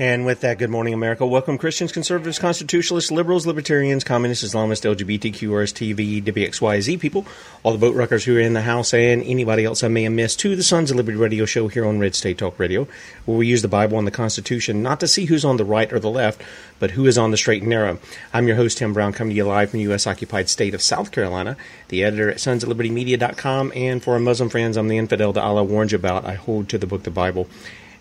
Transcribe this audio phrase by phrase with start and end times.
[0.00, 1.26] And with that, good morning, America.
[1.26, 7.26] Welcome, Christians, conservatives, constitutionalists, liberals, libertarians, communists, Islamists, LGBTQ, TV, WXYZ people,
[7.64, 10.12] all the boat wreckers who are in the house, and anybody else I may have
[10.12, 12.86] missed to the Sons of Liberty radio show here on Red State Talk Radio,
[13.24, 15.92] where we use the Bible and the Constitution not to see who's on the right
[15.92, 16.44] or the left,
[16.78, 17.98] but who is on the straight and narrow.
[18.32, 20.06] I'm your host, Tim Brown, coming to you live from the U.S.
[20.06, 21.56] occupied state of South Carolina,
[21.88, 25.90] the editor at sonsoflibertymedia.com, and for our Muslim friends, I'm the infidel that Allah warned
[25.90, 26.24] you about.
[26.24, 27.48] I hold to the book, the Bible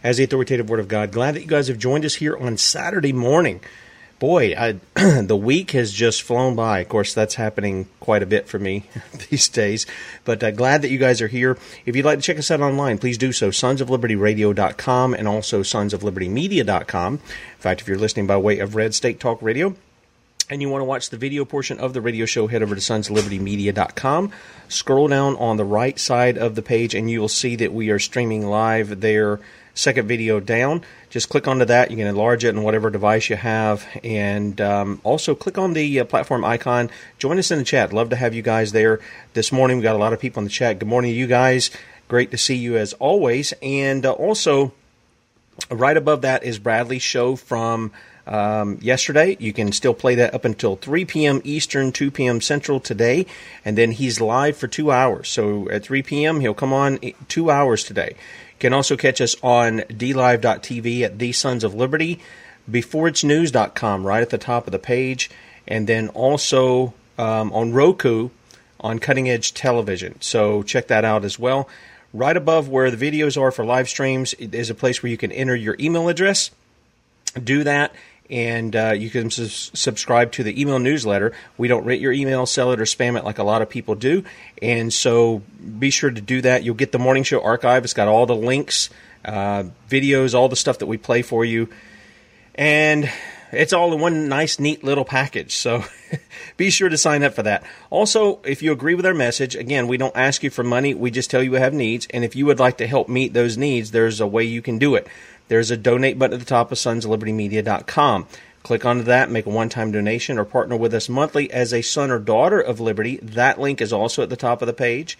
[0.08, 1.12] as the authoritative word of God.
[1.12, 3.60] Glad that you guys have joined us here on Saturday morning.
[4.20, 4.80] Boy, I,
[5.22, 6.80] the week has just flown by.
[6.80, 8.86] Of course, that's happening quite a bit for me
[9.30, 9.86] these days.
[10.24, 11.58] But uh, glad that you guys are here.
[11.86, 13.50] If you'd like to check us out online, please do so.
[13.50, 17.14] Sonsoflibertyradio.com and also sonsoflibertymedia.com.
[17.16, 17.20] In
[17.60, 19.76] fact, if you're listening by way of Red State Talk Radio,
[20.50, 22.82] and you want to watch the video portion of the radio show, head over to
[22.82, 24.32] sonsoflibertymedia.com.
[24.70, 27.90] Scroll down on the right side of the page, and you will see that we
[27.90, 29.42] are streaming live there.
[29.78, 30.84] Second video down.
[31.12, 31.92] Just click onto that.
[31.92, 33.86] You can enlarge it on whatever device you have.
[34.04, 36.90] And um, also click on the uh, platform icon.
[37.20, 37.94] Join us in the chat.
[37.94, 39.00] Love to have you guys there.
[39.34, 40.80] This morning, we got a lot of people in the chat.
[40.80, 41.70] Good morning to you guys.
[42.08, 43.54] Great to see you as always.
[43.62, 44.74] And uh, also,
[45.70, 47.92] right above that is Bradley's show from
[48.26, 49.38] um, yesterday.
[49.40, 51.42] You can still play that up until 3 p.m.
[51.44, 52.42] Eastern, 2 p.m.
[52.42, 53.26] Central today,
[53.64, 55.30] and then he's live for two hours.
[55.30, 56.42] So at 3 p.m.
[56.42, 58.16] he'll come on two hours today.
[58.60, 62.20] Can also catch us on dlive.tv at the Sons of Liberty,
[62.70, 65.30] beforeitsnews.com right at the top of the page,
[65.68, 68.30] and then also um, on Roku
[68.80, 70.20] on Cutting Edge Television.
[70.22, 71.70] So check that out as well.
[72.14, 75.32] Right above where the videos are for live streams is a place where you can
[75.32, 76.52] enter your email address
[77.40, 77.94] do that
[78.30, 81.34] and uh, you can sus- subscribe to the email newsletter.
[81.58, 83.96] We don't rate your email sell it or spam it like a lot of people
[83.96, 84.24] do.
[84.62, 85.42] And so
[85.80, 86.64] be sure to do that.
[86.64, 87.84] You'll get the morning show archive.
[87.84, 88.90] It's got all the links
[89.28, 91.70] uh, videos all the stuff that we play for you.
[92.56, 93.12] And
[93.52, 95.56] it's all in one nice neat little package.
[95.56, 95.84] So
[96.58, 97.64] be sure to sign up for that.
[97.90, 100.94] Also if you agree with our message again we don't ask you for money.
[100.94, 102.08] We just tell you we have needs.
[102.12, 104.80] And if you would like to help meet those needs there's a way you can
[104.80, 105.08] do it
[105.48, 108.28] there's a donate button at the top of sonslibertymedia.com
[108.68, 111.82] Click onto that, make a one time donation, or partner with us monthly as a
[111.82, 113.16] son or daughter of Liberty.
[113.24, 115.18] That link is also at the top of the page.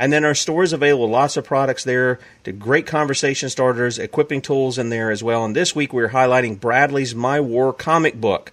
[0.00, 4.42] And then our store is available, lots of products there, to great conversation starters, equipping
[4.42, 5.44] tools in there as well.
[5.44, 8.50] And this week we're highlighting Bradley's My War comic book.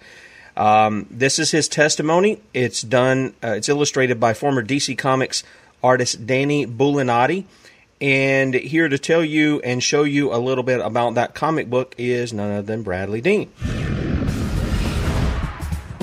[0.56, 2.40] Um, this is his testimony.
[2.54, 3.34] It's done.
[3.44, 5.44] Uh, it's illustrated by former DC Comics
[5.84, 7.46] artist Danny Bulanadi.
[8.06, 11.96] And here to tell you and show you a little bit about that comic book
[11.98, 13.52] is none other than Bradley Dean.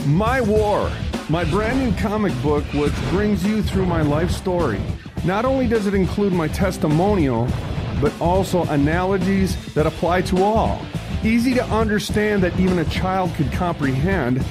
[0.07, 0.91] My War,
[1.29, 4.81] my brand new comic book, which brings you through my life story.
[5.25, 7.47] Not only does it include my testimonial,
[8.01, 10.85] but also analogies that apply to all.
[11.23, 14.45] Easy to understand that even a child could comprehend.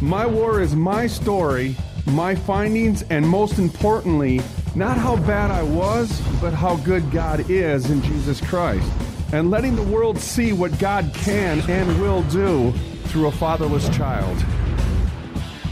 [0.00, 1.76] My War is my story,
[2.06, 4.40] my findings, and most importantly,
[4.74, 8.90] not how bad I was, but how good God is in Jesus Christ.
[9.32, 12.72] And letting the world see what God can and will do
[13.04, 14.36] through a fatherless child.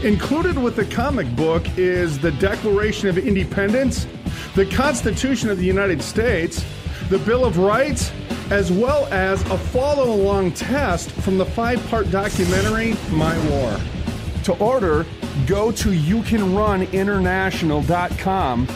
[0.03, 4.05] Included with the comic book is the Declaration of Independence,
[4.55, 6.63] the Constitution of the United States,
[7.09, 8.11] the Bill of Rights,
[8.51, 13.79] as well as a follow along test from the five part documentary My War.
[14.43, 15.05] To order,
[15.45, 18.67] go to youcanruninternational.com.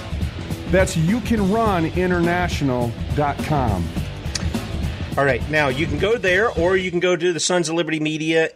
[0.72, 3.86] That's youcanruninternational.com.
[5.18, 7.76] All right, now you can go there, or you can go to the Sons of
[7.76, 8.50] Liberty Media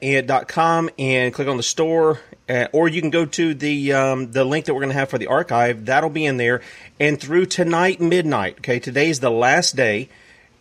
[0.46, 2.20] com and click on the store,
[2.50, 5.10] uh, or you can go to the um, the link that we're going to have
[5.10, 5.86] for the archive.
[5.86, 6.60] That'll be in there,
[7.00, 8.58] and through tonight midnight.
[8.58, 10.10] Okay, today's the last day.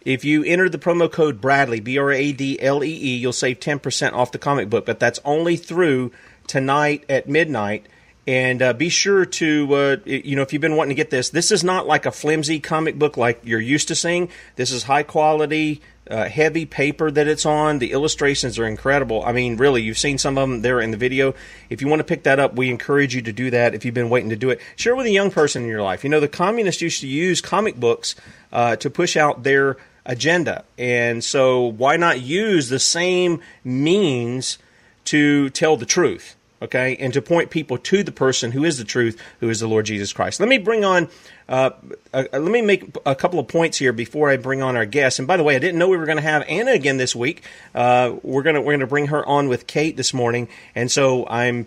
[0.05, 3.33] If you enter the promo code Bradley B R A D L E E, you'll
[3.33, 4.87] save ten percent off the comic book.
[4.87, 6.13] But that's only through
[6.47, 7.87] tonight at midnight.
[8.29, 11.31] And uh, be sure to, uh, you know, if you've been wanting to get this,
[11.31, 14.29] this is not like a flimsy comic book like you're used to seeing.
[14.57, 15.81] This is high quality,
[16.11, 17.79] uh, heavy paper that it's on.
[17.79, 19.25] The illustrations are incredible.
[19.25, 21.35] I mean, really, you've seen some of them there in the video.
[21.71, 23.95] If you want to pick that up, we encourage you to do that if you've
[23.95, 24.61] been waiting to do it.
[24.77, 26.05] Share with a young person in your life.
[26.05, 28.15] You know, the communists used to use comic books
[28.53, 30.67] uh, to push out their agenda.
[30.77, 34.59] And so, why not use the same means
[35.07, 36.35] to tell the truth?
[36.63, 39.69] Okay, and to point people to the person who is the truth, who is the
[39.69, 40.41] Lord Jesus Christ.
[40.41, 41.09] Let me bring on,
[41.49, 41.71] uh,
[42.13, 45.19] uh, let me make a couple of points here before I bring on our guest.
[45.19, 47.15] And by the way, I didn't know we were going to have Anna again this
[47.15, 47.43] week.
[47.75, 51.67] Uh, we're gonna we're gonna bring her on with Kate this morning, and so I'm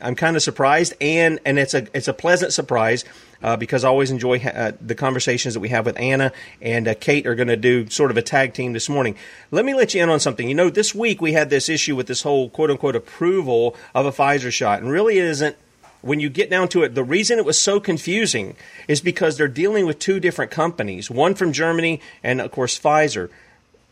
[0.00, 3.04] I'm kind of surprised, and and it's a it's a pleasant surprise
[3.42, 6.86] uh, because I always enjoy ha- uh, the conversations that we have with Anna and
[6.86, 9.16] uh, Kate are going to do sort of a tag team this morning.
[9.50, 10.48] Let me let you in on something.
[10.48, 14.06] You know, this week we had this issue with this whole quote unquote approval of
[14.06, 15.56] a Pfizer shot, and really it isn't.
[16.00, 18.54] When you get down to it, the reason it was so confusing
[18.86, 23.30] is because they're dealing with two different companies, one from Germany and of course Pfizer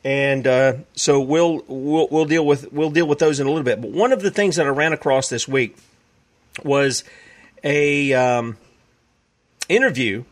[0.04, 3.64] and uh, so we'll, we'll we'll deal with we'll deal with those in a little
[3.64, 3.80] bit.
[3.80, 5.76] But one of the things that I ran across this week
[6.64, 7.04] was
[7.62, 8.56] a um,
[9.68, 10.24] interview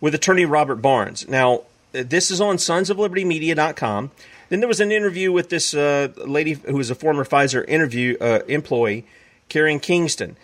[0.00, 1.28] with attorney Robert Barnes.
[1.28, 4.10] Now, this is on sonsoflibertymedia.com.
[4.48, 8.16] Then there was an interview with this uh, lady who was a former Pfizer interview
[8.20, 9.06] uh, employee,
[9.48, 10.36] Karen Kingston.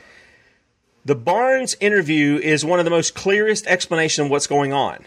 [1.04, 5.04] The Barnes interview is one of the most clearest explanation of what's going on.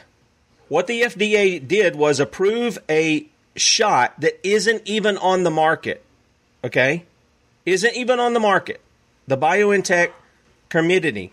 [0.68, 6.04] What the FDA did was approve a shot that isn't even on the market.
[6.64, 7.06] Okay?
[7.66, 8.82] Isn't even on the market
[9.32, 10.12] the BioNTech
[10.70, 11.32] Comirnaty.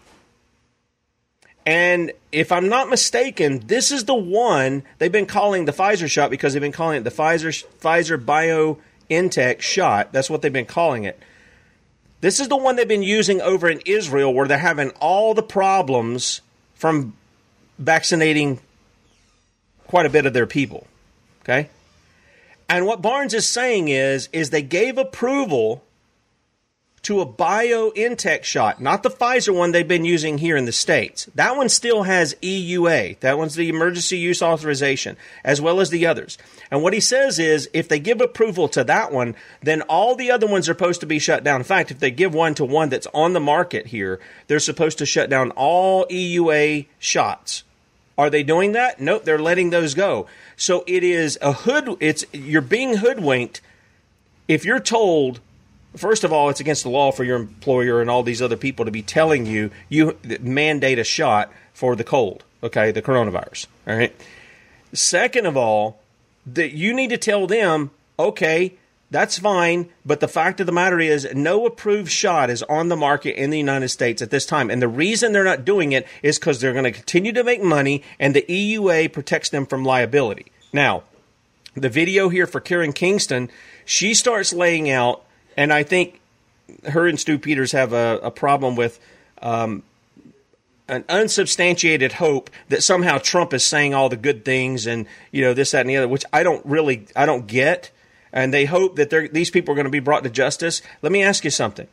[1.67, 6.31] And if I'm not mistaken, this is the one they've been calling the Pfizer shot
[6.31, 8.78] because they've been calling it the Pfizer Pfizer
[9.11, 10.12] BioNTech shot.
[10.12, 11.19] That's what they've been calling it.
[12.21, 15.43] This is the one they've been using over in Israel where they're having all the
[15.43, 16.40] problems
[16.75, 17.14] from
[17.78, 18.61] vaccinating
[19.88, 20.87] quite a bit of their people.
[21.43, 21.69] Okay?
[22.69, 25.83] And what Barnes is saying is is they gave approval
[27.02, 31.28] to a BioNTech shot, not the Pfizer one they've been using here in the States.
[31.35, 33.21] That one still has EUA.
[33.21, 36.38] That one's the emergency use authorization, as well as the others.
[36.71, 40.31] And what he says is if they give approval to that one, then all the
[40.31, 41.61] other ones are supposed to be shut down.
[41.61, 44.99] In fact, if they give one to one that's on the market here, they're supposed
[44.99, 47.64] to shut down all EUA shots.
[48.19, 49.00] Are they doing that?
[49.00, 50.26] Nope, they're letting those go.
[50.57, 53.61] So it is a hood it's you're being hoodwinked
[54.49, 55.40] if you're told
[55.97, 58.85] first of all, it's against the law for your employer and all these other people
[58.85, 63.66] to be telling you you mandate a shot for the cold, okay, the coronavirus.
[63.87, 64.14] All right.
[64.92, 66.00] Second of all,
[66.47, 68.75] that you need to tell them, okay,
[69.11, 72.97] that's fine, but the fact of the matter is, no approved shot is on the
[72.97, 74.71] market in the United States at this time.
[74.71, 77.62] And the reason they're not doing it is because they're going to continue to make
[77.62, 80.52] money, and the EUA protects them from liability.
[80.73, 81.04] Now,
[81.75, 83.50] the video here for Karen Kingston,
[83.87, 85.25] she starts laying out
[85.59, 86.21] And I think
[86.91, 89.00] her and Stu Peters have a, a problem with
[89.43, 89.83] um,
[90.87, 95.55] an unsubstantiated hope that somehow Trump is saying all the good things and you know
[95.55, 97.91] this that and the other, which I don't really I don't get.
[98.33, 100.81] And they hope that these people are going to be brought to justice.
[101.03, 101.88] Let me ask you something.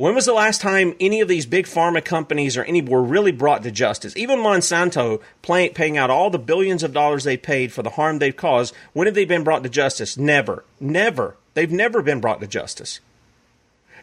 [0.00, 3.32] When was the last time any of these big pharma companies or any were really
[3.32, 4.16] brought to justice?
[4.16, 8.18] Even Monsanto pay, paying out all the billions of dollars they paid for the harm
[8.18, 8.74] they've caused.
[8.94, 10.16] When have they been brought to justice?
[10.16, 11.36] Never, never.
[11.52, 13.00] They've never been brought to justice.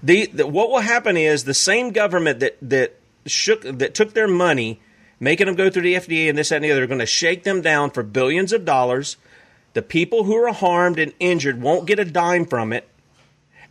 [0.04, 2.94] The, the, what will happen is the same government that that
[3.26, 4.80] shook that took their money,
[5.20, 7.08] making them go through the FDA and this that, and the other, are going to
[7.08, 9.18] shake them down for billions of dollars.
[9.74, 12.88] The people who are harmed and injured won't get a dime from it,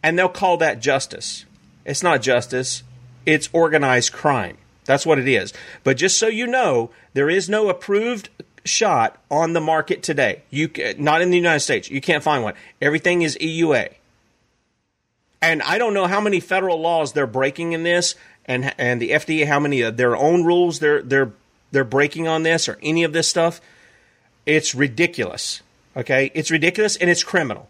[0.03, 1.45] and they'll call that justice.
[1.87, 2.83] It's not justice;
[3.25, 4.59] it's organized crime.
[4.85, 5.55] That's what it is.
[5.85, 8.29] But just so you know, there is no approved
[8.65, 10.43] shot on the market today.
[10.51, 11.91] You not in the United States.
[11.91, 12.55] You can't find one.
[12.83, 13.95] Everything is EUA.
[15.41, 18.15] And I don't know how many federal laws they're breaking in this,
[18.45, 21.33] and and the FDA how many of their own rules they're they're
[21.71, 23.61] they're breaking on this or any of this stuff.
[24.45, 25.63] It's ridiculous.
[25.97, 27.69] Okay, it's ridiculous and it's criminal.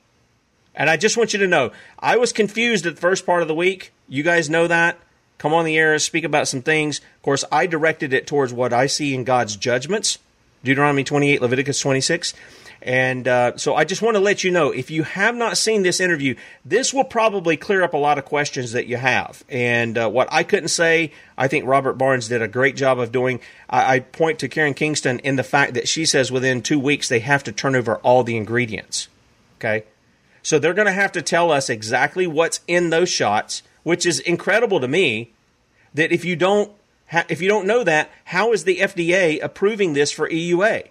[0.74, 3.48] And I just want you to know, I was confused at the first part of
[3.48, 3.92] the week.
[4.08, 4.98] You guys know that.
[5.38, 6.98] Come on the air, speak about some things.
[6.98, 10.18] Of course, I directed it towards what I see in God's judgments
[10.66, 12.34] Deuteronomy 28, Leviticus 26.
[12.82, 15.82] And uh, so I just want to let you know if you have not seen
[15.82, 16.34] this interview,
[16.64, 19.42] this will probably clear up a lot of questions that you have.
[19.48, 23.12] And uh, what I couldn't say, I think Robert Barnes did a great job of
[23.12, 23.40] doing.
[23.70, 27.08] I, I point to Karen Kingston in the fact that she says within two weeks
[27.08, 29.08] they have to turn over all the ingredients.
[29.58, 29.84] Okay?
[30.42, 34.18] So they're going to have to tell us exactly what's in those shots, which is
[34.18, 35.32] incredible to me
[35.94, 36.72] that if you don't
[37.28, 40.88] if you don't know that, how is the FDA approving this for EUA?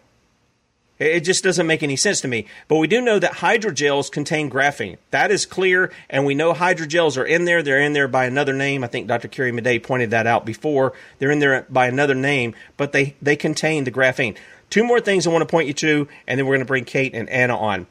[0.98, 2.46] It just doesn't make any sense to me.
[2.70, 4.96] But we do know that hydrogels contain graphene.
[5.12, 7.62] That is clear, and we know hydrogels are in there.
[7.62, 8.82] They're in there by another name.
[8.82, 9.28] I think Dr.
[9.28, 10.94] Carrie Madej pointed that out before.
[11.20, 14.38] They're in there by another name, but they, they contain the graphene.
[14.70, 16.86] Two more things I want to point you to, and then we're going to bring
[16.86, 17.88] Kate and Anna on.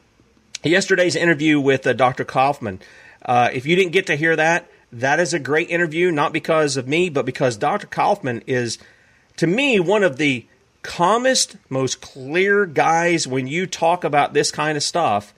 [0.63, 2.25] Yesterday's interview with uh, Dr.
[2.25, 2.79] Kaufman.
[3.23, 4.67] Uh, if you didn't get to hear that,
[4.99, 7.87] that is a great interview, not because of me, but because Dr.
[7.87, 8.77] Kaufman is,
[9.37, 10.45] to me, one of the
[10.83, 15.33] calmest, most clear guys when you talk about this kind of stuff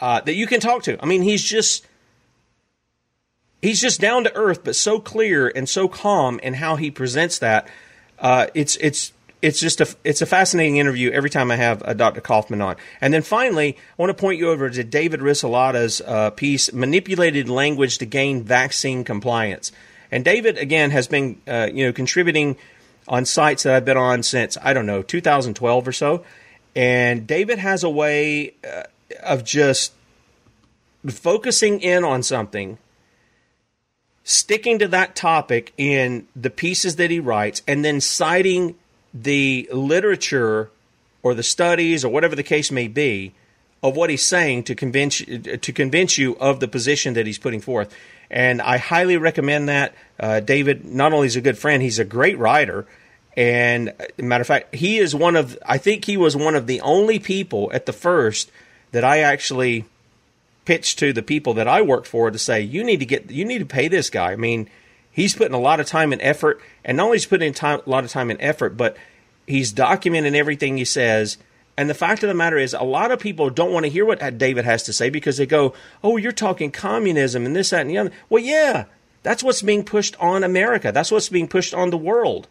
[0.00, 0.96] uh, that you can talk to.
[1.02, 1.86] I mean, he's just
[3.60, 7.38] he's just down to earth, but so clear and so calm in how he presents
[7.40, 7.68] that.
[8.18, 9.12] Uh, it's it's
[9.46, 12.20] it's just a it's a fascinating interview every time I have a Dr.
[12.20, 12.74] Kaufman on.
[13.00, 17.48] And then finally, I want to point you over to David Risselada's uh, piece, "Manipulated
[17.48, 19.70] Language to Gain Vaccine Compliance."
[20.10, 22.56] And David again has been uh, you know contributing
[23.06, 26.24] on sites that I've been on since I don't know 2012 or so.
[26.74, 28.82] And David has a way uh,
[29.22, 29.92] of just
[31.08, 32.78] focusing in on something
[34.24, 38.74] sticking to that topic in the pieces that he writes and then citing
[39.12, 40.70] the literature
[41.22, 43.32] or the studies or whatever the case may be
[43.82, 47.60] of what he's saying to convince to convince you of the position that he's putting
[47.60, 47.94] forth.
[48.30, 49.94] And I highly recommend that.
[50.18, 52.86] Uh, David not only is a good friend, he's a great writer.
[53.36, 56.80] And matter of fact, he is one of I think he was one of the
[56.80, 58.50] only people at the first
[58.92, 59.84] that I actually
[60.64, 63.44] pitched to the people that I worked for to say you need to get you
[63.44, 64.32] need to pay this guy.
[64.32, 64.68] I mean,
[65.16, 67.90] he's putting a lot of time and effort, and not only is putting time, a
[67.90, 68.98] lot of time and effort, but
[69.46, 71.38] he's documenting everything he says.
[71.78, 74.04] And the fact of the matter is, a lot of people don't want to hear
[74.04, 77.80] what David has to say because they go, "Oh, you're talking communism and this, that,
[77.80, 78.84] and the other." Well, yeah,
[79.22, 80.92] that's what's being pushed on America.
[80.92, 82.46] That's what's being pushed on the world.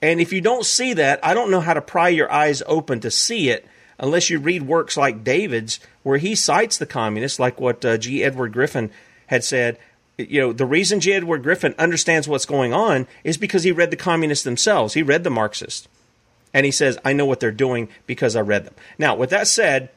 [0.00, 3.00] And if you don't see that, I don't know how to pry your eyes open
[3.00, 3.66] to see it
[3.98, 8.22] unless you read works like David's, where he cites the communists, like what uh, G.
[8.22, 8.90] Edward Griffin
[9.28, 9.78] had said
[10.18, 11.12] you know, the reason G.
[11.12, 14.94] Edward Griffin understands what's going on is because he read the communists themselves.
[14.94, 15.88] He read the Marxists.
[16.52, 18.74] And he says, I know what they're doing because I read them.
[18.96, 19.90] Now, with that said,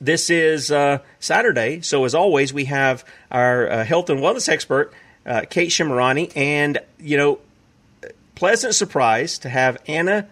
[0.00, 1.80] this is uh, Saturday.
[1.82, 4.92] So, as always, we have our uh, health and wellness expert,
[5.24, 6.32] uh, Kate Shemirani.
[6.36, 7.38] And, you know,
[8.34, 10.28] pleasant surprise to have Anna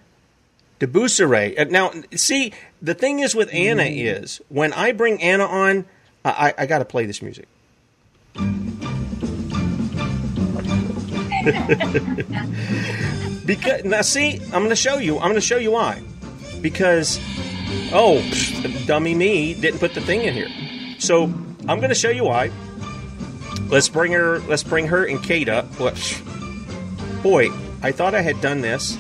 [0.80, 1.58] de Buisseret.
[1.58, 4.22] Uh, now, see, the thing is with Anna mm.
[4.22, 5.84] is when I bring Anna on,
[6.25, 7.46] I, I got to play this music.
[13.46, 15.16] because now, see, I'm going to show you.
[15.16, 16.02] I'm going to show you why.
[16.60, 17.20] Because,
[17.92, 18.20] oh,
[18.86, 20.48] dummy me didn't put the thing in here.
[20.98, 21.24] So
[21.68, 22.50] I'm going to show you why.
[23.68, 24.40] Let's bring her.
[24.40, 25.66] Let's bring her and Kate up.
[27.22, 27.50] Boy,
[27.82, 28.98] I thought I had done this.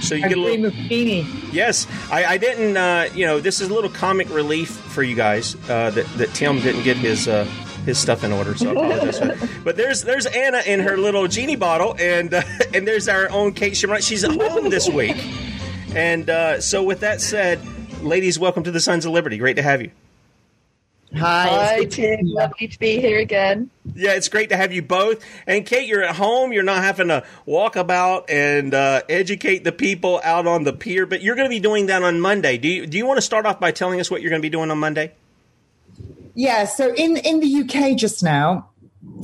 [0.00, 1.52] So you I get a little bikini.
[1.52, 2.76] Yes, I, I didn't.
[2.76, 6.34] Uh, you know, this is a little comic relief for you guys uh, that that
[6.34, 7.46] Tim didn't get his uh,
[7.84, 8.54] his stuff in order.
[8.54, 9.18] So I apologize.
[9.18, 9.64] for that.
[9.64, 12.42] But there's there's Anna in her little genie bottle, and uh,
[12.74, 14.00] and there's our own Kate Shimmer.
[14.00, 15.16] She's at home this week,
[15.94, 17.60] and uh, so with that said,
[18.02, 19.38] ladies, welcome to the Sons of Liberty.
[19.38, 19.90] Great to have you.
[21.14, 22.20] Hi, Hi Tim.
[22.22, 23.70] Lovely to be here again.
[23.94, 25.22] Yeah, it's great to have you both.
[25.46, 26.52] And Kate, you're at home.
[26.52, 31.04] You're not having to walk about and uh, educate the people out on the pier,
[31.04, 32.56] but you're going to be doing that on Monday.
[32.56, 34.46] Do you do you want to start off by telling us what you're going to
[34.46, 35.12] be doing on Monday?
[36.34, 36.64] Yeah.
[36.64, 38.70] So in in the UK just now,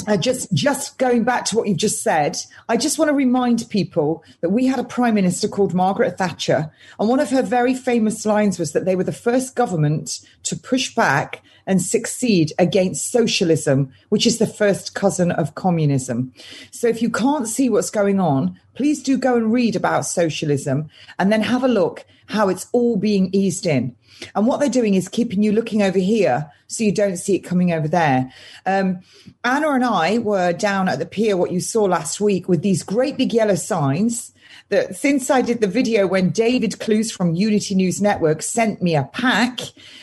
[0.07, 2.37] uh, just just going back to what you've just said,
[2.69, 6.71] I just want to remind people that we had a prime minister called Margaret Thatcher,
[6.99, 10.57] and one of her very famous lines was that they were the first government to
[10.57, 16.33] push back and succeed against socialism, which is the first cousin of communism.
[16.73, 20.89] So if you can't see what's going on, please do go and read about socialism
[21.19, 23.95] and then have a look how it's all being eased in.
[24.35, 27.41] And what they're doing is keeping you looking over here so you don't see it
[27.41, 28.33] coming over there.
[28.67, 29.01] Um,
[29.45, 32.83] Anna and I were down at the pier, what you saw last week, with these
[32.83, 34.33] great big yellow signs
[34.71, 38.95] that since I did the video when David Clews from Unity News Network sent me
[38.95, 39.61] a pack,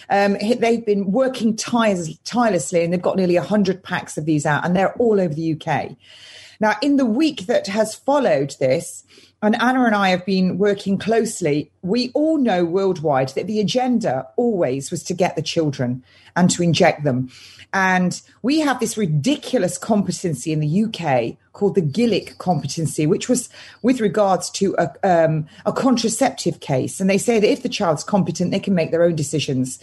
[0.10, 4.75] um, they've been working tirelessly and they've got nearly 100 packs of these out and
[4.75, 5.95] they're all over the UK.
[6.60, 9.03] Now, in the week that has followed this,
[9.41, 11.69] and Anna and I have been working closely.
[11.84, 16.03] We all know worldwide that the agenda always was to get the children
[16.36, 17.29] and to inject them.
[17.72, 23.50] And we have this ridiculous competency in the UK called the Gillick competency, which was
[23.81, 27.01] with regards to a, um, a contraceptive case.
[27.01, 29.79] And they say that if the child's competent, they can make their own decisions.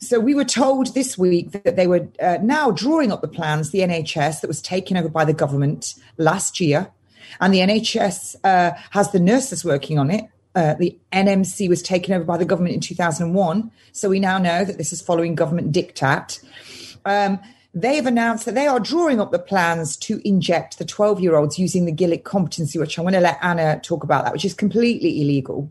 [0.00, 3.70] So we were told this week that they were uh, now drawing up the plans,
[3.70, 6.92] the NHS that was taken over by the government last year
[7.40, 10.24] and the NHS uh, has the nurses working on it.
[10.54, 13.70] Uh, the NMC was taken over by the government in 2001.
[13.92, 16.42] So we now know that this is following government diktat.
[17.04, 17.38] Um,
[17.80, 21.58] they've announced that they are drawing up the plans to inject the 12 year olds
[21.58, 24.54] using the Gillick competency, which I'm going to let Anna talk about that, which is
[24.54, 25.70] completely illegal.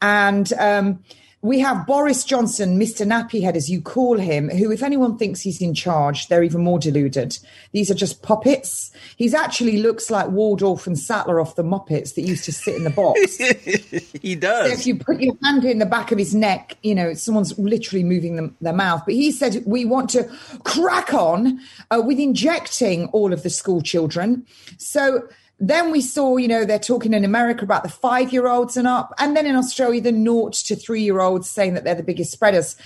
[0.00, 1.02] And um,
[1.40, 3.06] we have Boris Johnson, Mr.
[3.06, 6.80] Nappyhead, as you call him, who, if anyone thinks he's in charge, they're even more
[6.80, 7.38] deluded.
[7.70, 8.90] These are just puppets.
[9.16, 12.82] He's actually looks like Waldorf and Statler off the Muppets that used to sit in
[12.82, 13.36] the box.
[14.20, 14.66] he does.
[14.66, 17.56] So if you put your hand in the back of his neck, you know, someone's
[17.56, 19.02] literally moving them, their mouth.
[19.04, 20.24] But he said, we want to
[20.64, 21.60] crack on
[21.92, 24.44] uh, with injecting all of the school children.
[24.78, 25.28] So,
[25.60, 28.86] then we saw, you know, they're talking in America about the five year olds and
[28.86, 32.02] up, and then in Australia, the naught to three year olds saying that they're the
[32.02, 32.76] biggest spreaders.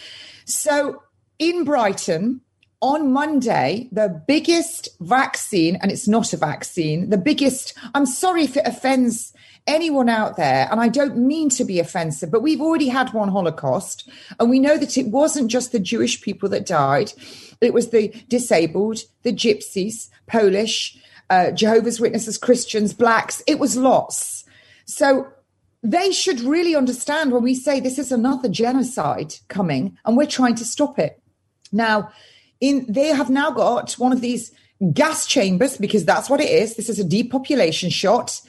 [0.45, 1.03] So
[1.39, 2.41] in Brighton,
[2.81, 8.57] on Monday, the biggest vaccine, and it's not a vaccine, the biggest, I'm sorry if
[8.57, 9.33] it offends
[9.69, 13.29] anyone out there, and I don't mean to be offensive, but we've already had one
[13.29, 17.13] Holocaust, and we know that it wasn't just the Jewish people that died,
[17.61, 20.99] it was the disabled, the gypsies, Polish,
[21.33, 23.43] uh, Jehovah's Witnesses, Christians, blacks.
[23.47, 24.45] It was lots.
[24.85, 25.29] So
[25.83, 30.57] they should really understand when we say this is another genocide coming and we're trying
[30.57, 31.23] to stop it.
[31.73, 32.11] Now,
[32.61, 34.53] in they have now got one of these
[34.93, 36.77] gas chambers because that's what it is.
[36.77, 38.43] This is a depopulation shot.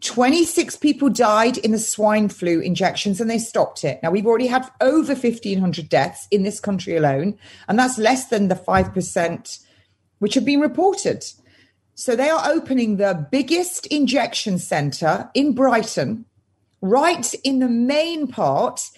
[0.00, 4.00] 26 people died in the swine flu injections and they stopped it.
[4.02, 8.48] Now, we've already had over 1,500 deaths in this country alone, and that's less than
[8.48, 9.60] the 5%
[10.20, 11.22] which have been reported.
[12.00, 16.24] So they are opening the biggest injection center in Brighton,
[16.80, 18.88] right in the main part,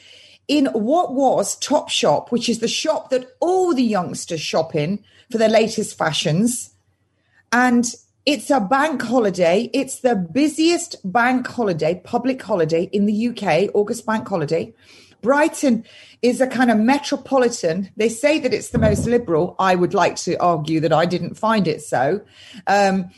[0.47, 5.03] in what was Top Shop, which is the shop that all the youngsters shop in
[5.33, 6.75] for their latest fashions.
[7.51, 7.93] And
[8.25, 9.69] it's a bank holiday.
[9.73, 14.73] It's the busiest bank holiday, public holiday in the UK, August bank holiday.
[15.23, 15.85] Brighton
[16.21, 17.91] is a kind of metropolitan.
[17.97, 19.55] They say that it's the most liberal.
[19.59, 22.23] I would like to argue that I didn't find it so.
[22.67, 23.11] Um,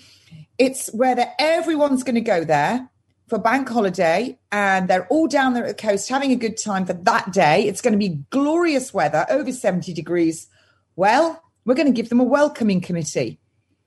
[0.59, 2.89] it's where everyone's going to go there
[3.27, 6.85] for bank holiday and they're all down there at the coast having a good time
[6.85, 7.67] for that day.
[7.67, 10.47] It's going to be glorious weather, over 70 degrees.
[10.97, 13.41] Well, we're going to give them a welcoming committee.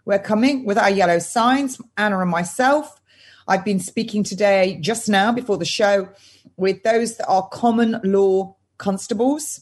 [0.05, 2.99] We're coming with our yellow signs, Anna and myself.
[3.47, 6.09] I've been speaking today, just now before the show,
[6.57, 9.61] with those that are common law constables.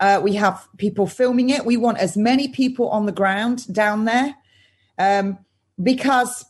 [0.00, 1.66] Uh, we have people filming it.
[1.66, 4.34] We want as many people on the ground down there
[4.98, 5.38] um,
[5.80, 6.46] because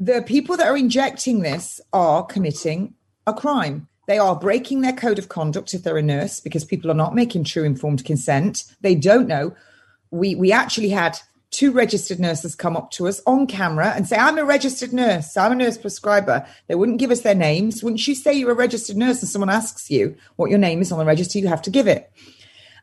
[0.00, 2.94] the people that are injecting this are committing
[3.26, 3.88] a crime.
[4.08, 7.14] They are breaking their code of conduct if they're a nurse because people are not
[7.14, 8.64] making true informed consent.
[8.80, 9.54] They don't know.
[10.10, 11.18] We we actually had
[11.52, 15.36] two registered nurses come up to us on camera and say, I'm a registered nurse,
[15.36, 16.44] I'm a nurse prescriber.
[16.66, 17.84] They wouldn't give us their names.
[17.84, 20.90] Wouldn't you say you're a registered nurse and someone asks you what your name is
[20.90, 22.10] on the register, you have to give it.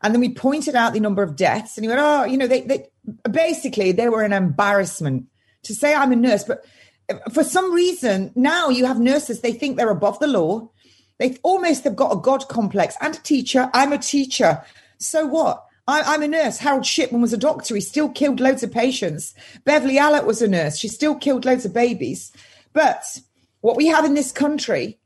[0.02, 2.46] And then we pointed out the number of deaths, and he went, "Oh, you know,
[2.46, 2.88] they, they
[3.30, 5.26] basically they were an embarrassment
[5.64, 6.64] to say I'm a nurse." But
[7.10, 10.70] uh, for some reason, now you have nurses; they think they're above the law.
[11.18, 12.96] They almost have got a god complex.
[13.02, 14.64] And a teacher, I'm a teacher.
[14.96, 15.66] So what?
[15.90, 16.58] I, am a nurse.
[16.58, 17.74] Harold Shipman was a doctor.
[17.74, 19.34] He still killed loads of patients.
[19.64, 20.78] Beverly Allitt was a nurse.
[20.78, 22.32] She still killed loads of babies.
[22.72, 23.20] But
[23.60, 24.98] what we have in this country,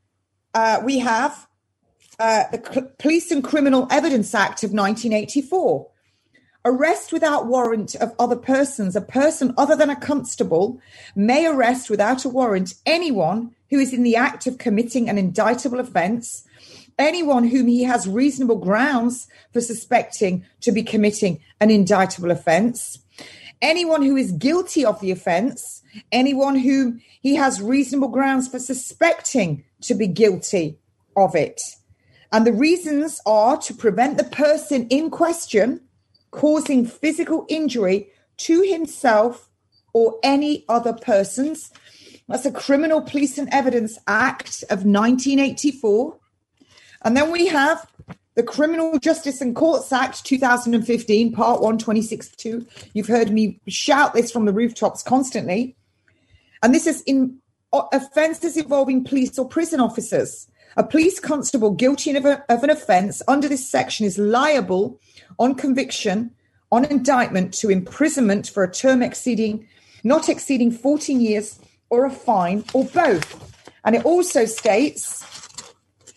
[0.53, 1.47] uh, we have
[2.19, 5.89] uh, the C- Police and Criminal Evidence Act of 1984.
[6.63, 8.95] Arrest without warrant of other persons.
[8.95, 10.79] A person other than a constable
[11.15, 15.79] may arrest without a warrant anyone who is in the act of committing an indictable
[15.79, 16.43] offence,
[16.97, 22.99] anyone whom he has reasonable grounds for suspecting to be committing an indictable offence,
[23.61, 25.81] anyone who is guilty of the offence,
[26.11, 30.77] anyone whom he has reasonable grounds for suspecting to be guilty
[31.15, 31.61] of it.
[32.31, 35.81] And the reasons are to prevent the person in question
[36.31, 39.49] causing physical injury to himself
[39.93, 41.71] or any other persons.
[42.27, 46.19] That's a Criminal Police and Evidence Act of 1984.
[47.05, 47.87] And then we have
[48.33, 52.67] the Criminal Justice and Courts Act 2015, Part 1, 2.
[52.93, 55.75] You've heard me shout this from the rooftops constantly.
[56.63, 57.37] And this is in
[57.71, 60.47] offences involving police or prison officers.
[60.77, 64.99] A police constable guilty of, a, of an offence under this section is liable
[65.37, 66.31] on conviction,
[66.71, 69.67] on indictment to imprisonment for a term exceeding
[70.03, 73.53] not exceeding 14 years or a fine or both.
[73.83, 75.44] And it also states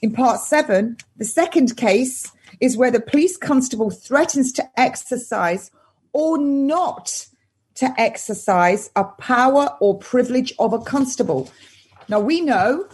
[0.03, 2.31] in part seven, the second case
[2.61, 5.71] is where the police constable threatens to exercise
[6.13, 7.27] or not
[7.75, 11.51] to exercise a power or privilege of a constable.
[12.09, 12.89] Now, we know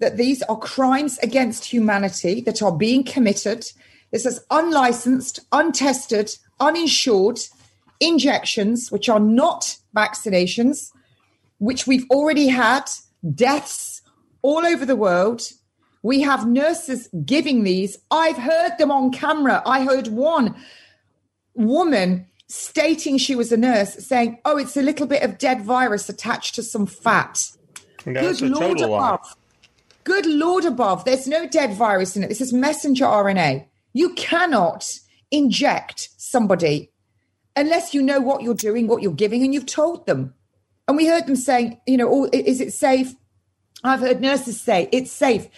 [0.00, 3.66] that these are crimes against humanity that are being committed.
[4.10, 7.40] This is unlicensed, untested, uninsured
[8.00, 10.90] injections, which are not vaccinations,
[11.58, 12.90] which we've already had
[13.34, 14.02] deaths
[14.42, 15.42] all over the world.
[16.04, 17.96] We have nurses giving these.
[18.10, 19.62] I've heard them on camera.
[19.64, 20.54] I heard one
[21.54, 26.10] woman stating she was a nurse saying, Oh, it's a little bit of dead virus
[26.10, 27.50] attached to some fat.
[28.04, 29.34] That's Good Lord above.
[30.04, 31.06] Good Lord above.
[31.06, 32.28] There's no dead virus in it.
[32.28, 33.64] This is messenger RNA.
[33.94, 34.98] You cannot
[35.30, 36.90] inject somebody
[37.56, 40.34] unless you know what you're doing, what you're giving, and you've told them.
[40.86, 43.14] And we heard them saying, you know, oh, is it safe?
[43.82, 45.48] I've heard nurses say it's safe.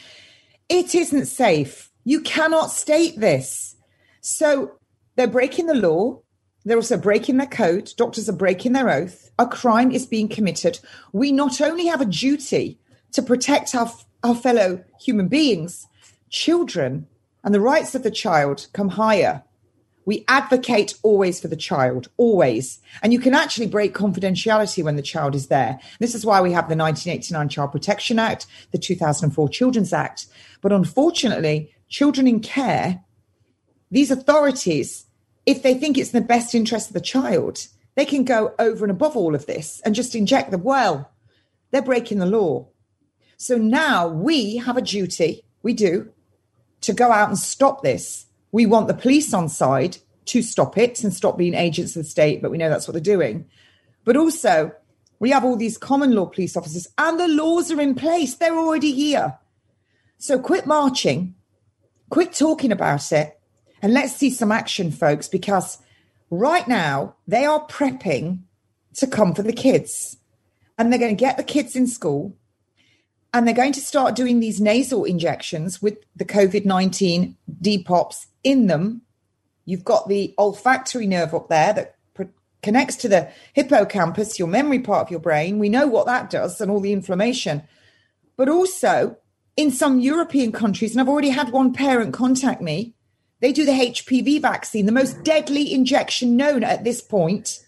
[0.68, 1.90] It isn't safe.
[2.04, 3.76] You cannot state this.
[4.20, 4.72] So
[5.14, 6.20] they're breaking the law.
[6.64, 7.92] They're also breaking their code.
[7.96, 9.30] Doctors are breaking their oath.
[9.38, 10.80] A crime is being committed.
[11.12, 12.80] We not only have a duty
[13.12, 13.92] to protect our,
[14.24, 15.86] our fellow human beings,
[16.28, 17.06] children,
[17.44, 19.44] and the rights of the child come higher.
[20.06, 22.78] We advocate always for the child, always.
[23.02, 25.80] And you can actually break confidentiality when the child is there.
[25.98, 30.26] This is why we have the 1989 Child Protection Act, the 2004 Children's Act.
[30.62, 33.02] But unfortunately, children in care,
[33.90, 35.06] these authorities,
[35.44, 37.66] if they think it's in the best interest of the child,
[37.96, 40.62] they can go over and above all of this and just inject them.
[40.62, 41.10] Well,
[41.72, 42.68] they're breaking the law.
[43.38, 46.12] So now we have a duty, we do,
[46.82, 51.02] to go out and stop this we want the police on side to stop it
[51.02, 53.46] and stop being agents of the state, but we know that's what they're doing.
[54.04, 54.72] But also,
[55.18, 58.34] we have all these common law police officers, and the laws are in place.
[58.34, 59.38] They're already here.
[60.18, 61.34] So quit marching,
[62.10, 63.38] quit talking about it,
[63.82, 65.78] and let's see some action, folks, because
[66.30, 68.40] right now they are prepping
[68.94, 70.16] to come for the kids.
[70.78, 72.36] And they're going to get the kids in school
[73.36, 78.68] and they're going to start doing these nasal injections with the COVID 19 DPOPs in
[78.68, 79.02] them.
[79.64, 81.96] You've got the olfactory nerve up there that
[82.62, 85.58] connects to the hippocampus, your memory part of your brain.
[85.58, 87.62] We know what that does and all the inflammation.
[88.36, 89.18] But also,
[89.56, 92.94] in some European countries, and I've already had one parent contact me,
[93.40, 97.60] they do the HPV vaccine, the most deadly injection known at this point,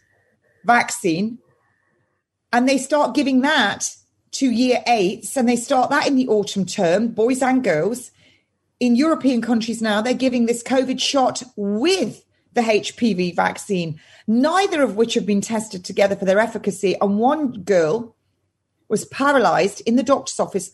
[0.65, 1.39] vaccine.
[2.53, 3.91] And they start giving that
[4.33, 8.11] to year eights and they start that in the autumn term, boys and girls.
[8.81, 14.97] In European countries now, they're giving this COVID shot with the HPV vaccine, neither of
[14.97, 16.97] which have been tested together for their efficacy.
[17.01, 18.15] And one girl
[18.89, 20.71] was paralyzed in the doctor's office,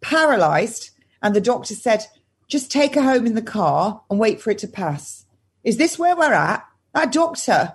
[0.00, 0.90] paralyzed.
[1.22, 2.06] And the doctor said,
[2.48, 5.24] just take her home in the car and wait for it to pass.
[5.62, 6.64] Is this where we're at?
[6.92, 7.74] That doctor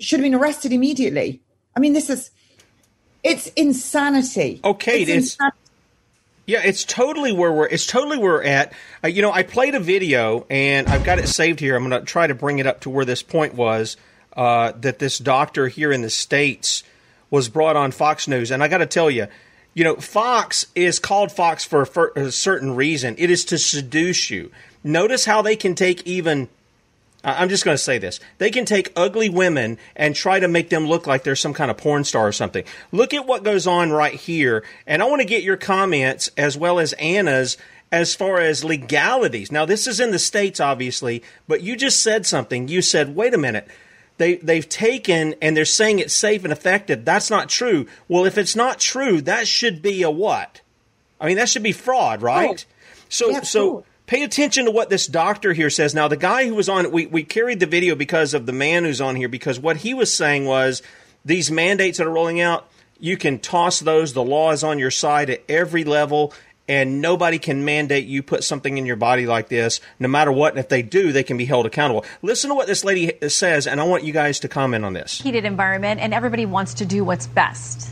[0.00, 1.42] should have been arrested immediately.
[1.76, 2.30] I mean, this is
[3.22, 4.60] it's insanity.
[4.64, 5.58] Okay, it's, insanity.
[6.48, 7.66] Yeah, it's totally where we're.
[7.66, 8.72] It's totally where we're at.
[9.04, 11.76] Uh, you know, I played a video and I've got it saved here.
[11.76, 13.98] I'm going to try to bring it up to where this point was
[14.34, 16.84] uh, that this doctor here in the states
[17.28, 19.26] was brought on Fox News, and I got to tell you,
[19.74, 23.14] you know, Fox is called Fox for a, for a certain reason.
[23.18, 24.50] It is to seduce you.
[24.82, 26.48] Notice how they can take even
[27.24, 28.20] I'm just going to say this.
[28.38, 31.70] They can take ugly women and try to make them look like they're some kind
[31.70, 32.64] of porn star or something.
[32.92, 34.64] Look at what goes on right here.
[34.86, 37.56] And I want to get your comments as well as Anna's
[37.90, 39.50] as far as legalities.
[39.50, 42.68] Now, this is in the States, obviously, but you just said something.
[42.68, 43.66] You said, wait a minute.
[44.18, 47.04] They, they've taken and they're saying it's safe and effective.
[47.04, 47.86] That's not true.
[48.06, 50.60] Well, if it's not true, that should be a what?
[51.20, 52.64] I mean, that should be fraud, right?
[52.68, 53.02] Oh.
[53.08, 53.70] So, yeah, so.
[53.70, 55.94] Cool pay attention to what this doctor here says.
[55.94, 58.84] Now, the guy who was on, we, we carried the video because of the man
[58.84, 60.82] who's on here, because what he was saying was
[61.24, 62.68] these mandates that are rolling out,
[62.98, 64.14] you can toss those.
[64.14, 66.32] The law is on your side at every level,
[66.66, 70.54] and nobody can mandate you put something in your body like this, no matter what.
[70.54, 72.04] And if they do, they can be held accountable.
[72.22, 75.20] Listen to what this lady says, and I want you guys to comment on this.
[75.20, 77.90] Heated environment, and everybody wants to do what's best.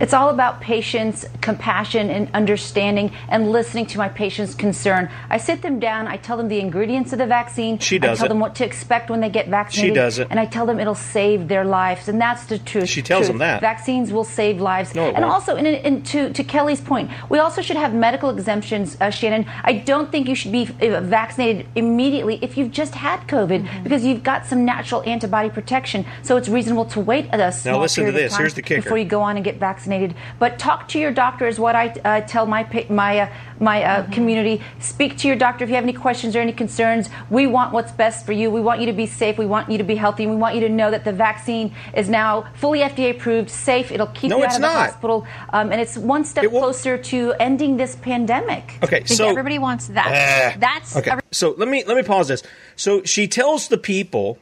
[0.00, 5.10] It's all about patience, compassion, and understanding and listening to my patient's concern.
[5.28, 7.78] I sit them down, I tell them the ingredients of the vaccine.
[7.78, 8.28] She does I tell it.
[8.30, 9.90] them what to expect when they get vaccinated.
[9.90, 10.28] She does it.
[10.30, 12.08] And I tell them it'll save their lives.
[12.08, 12.88] And that's the truth.
[12.88, 13.28] She tells truth.
[13.28, 13.60] them that.
[13.60, 14.94] Vaccines will save lives.
[14.94, 15.34] No, it and won't.
[15.34, 19.44] also, in, in, to, to Kelly's point, we also should have medical exemptions, uh, Shannon.
[19.64, 23.82] I don't think you should be uh, vaccinated immediately if you've just had COVID Mm-hmm.
[23.82, 26.06] because you've got some natural antibody protection.
[26.22, 28.38] So it's reasonable to wait a small Now listen to period of this.
[28.38, 28.80] Here's the kicker.
[28.82, 29.89] Before you go on and get vaccinated.
[30.38, 33.90] But talk to your doctor is what I uh, tell my my uh, my uh,
[34.02, 34.12] Mm-hmm.
[34.12, 34.62] community.
[34.78, 37.10] Speak to your doctor if you have any questions or any concerns.
[37.28, 38.50] We want what's best for you.
[38.50, 39.36] We want you to be safe.
[39.36, 40.22] We want you to be healthy.
[40.24, 43.90] And we want you to know that the vaccine is now fully FDA approved, safe.
[43.90, 44.86] It'll keep No, you out of the not.
[44.90, 48.78] hospital, um, and it's one step closer to ending this pandemic.
[48.82, 50.54] Okay, so- everybody wants that.
[50.54, 50.58] Ah.
[50.58, 52.42] That's Okay, so let me let me pause this.
[52.76, 54.38] So she tells the people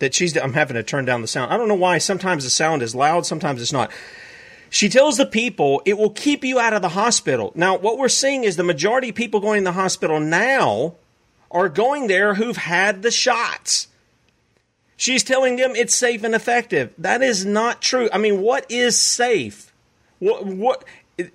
[0.00, 0.36] that she's.
[0.36, 1.52] I'm having to turn down the sound.
[1.52, 1.98] I don't know why.
[1.98, 3.26] Sometimes the sound is loud.
[3.26, 3.90] Sometimes it's not.
[4.70, 7.52] She tells the people it will keep you out of the hospital.
[7.56, 10.94] Now, what we're seeing is the majority of people going to the hospital now
[11.50, 13.88] are going there who've had the shots.
[14.96, 16.92] She's telling them it's safe and effective.
[16.98, 18.08] That is not true.
[18.12, 19.72] I mean, what is safe?
[20.20, 20.84] What, what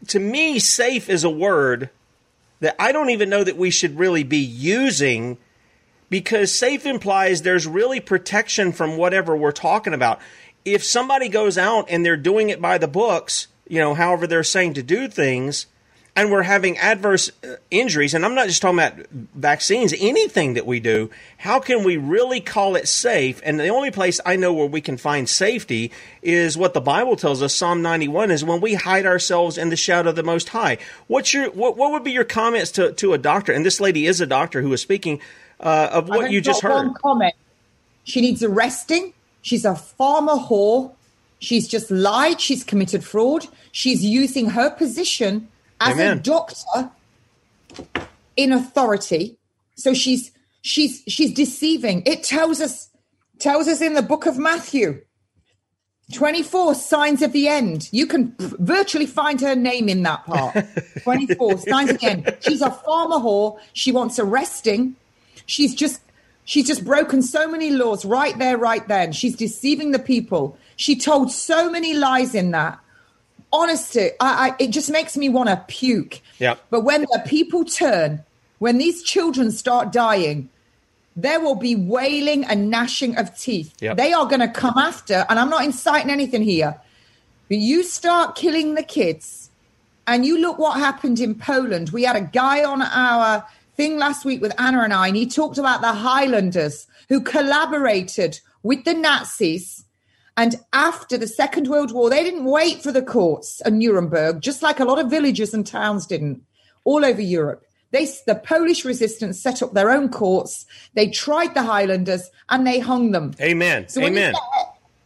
[0.07, 1.89] to me, safe is a word
[2.61, 5.37] that I don't even know that we should really be using
[6.09, 10.19] because safe implies there's really protection from whatever we're talking about.
[10.65, 14.43] If somebody goes out and they're doing it by the books, you know, however they're
[14.43, 15.67] saying to do things,
[16.15, 20.65] and we're having adverse uh, injuries, and I'm not just talking about vaccines, anything that
[20.65, 23.41] we do, how can we really call it safe?
[23.43, 27.17] And the only place I know where we can find safety is what the Bible
[27.17, 30.49] tells us, Psalm 91, is when we hide ourselves in the shadow of the Most
[30.49, 30.77] High.
[31.07, 33.51] What's your, what, what would be your comments to, to a doctor?
[33.51, 35.19] And this lady is a doctor who is speaking
[35.59, 36.93] uh, of what you just heard.
[37.01, 37.33] Comment.
[38.05, 39.13] She needs arresting.
[39.45, 40.91] She's a pharma whore.
[41.37, 42.41] She's just lied.
[42.41, 43.45] She's committed fraud.
[43.71, 46.17] She's using her position as Amen.
[46.17, 46.89] a doctor
[48.35, 49.37] in authority.
[49.75, 50.31] So she's
[50.63, 52.01] she's she's deceiving.
[52.07, 52.89] It tells us
[53.37, 55.01] tells us in the book of Matthew
[56.11, 57.87] 24 signs of the end.
[57.91, 60.57] You can virtually find her name in that part.
[61.03, 62.37] 24 signs of the end.
[62.39, 63.59] She's a pharma whore.
[63.73, 64.95] She wants arresting.
[65.45, 66.01] She's just
[66.45, 69.11] she's just broken so many laws right there, right then.
[69.11, 70.57] She's deceiving the people.
[70.77, 72.79] She told so many lies in that.
[73.51, 76.21] Honestly, I, I it just makes me want to puke.
[76.39, 76.55] Yeah.
[76.69, 78.23] But when the people turn,
[78.59, 80.49] when these children start dying,
[81.15, 83.73] there will be wailing and gnashing of teeth.
[83.79, 83.97] Yep.
[83.97, 86.79] They are going to come after, and I'm not inciting anything here,
[87.47, 89.49] but you start killing the kids,
[90.07, 91.91] and you look what happened in Poland.
[91.91, 95.27] We had a guy on our thing last week with Anna and I, and he
[95.27, 99.85] talked about the Highlanders who collaborated with the Nazis.
[100.37, 104.61] And after the Second World War, they didn't wait for the courts of Nuremberg, just
[104.61, 106.41] like a lot of villages and towns didn't,
[106.83, 107.65] all over Europe.
[107.91, 110.65] They, the Polish resistance set up their own courts.
[110.95, 113.31] They tried the Highlanders and they hung them.
[113.39, 113.87] Amen.
[113.87, 114.33] So when Amen.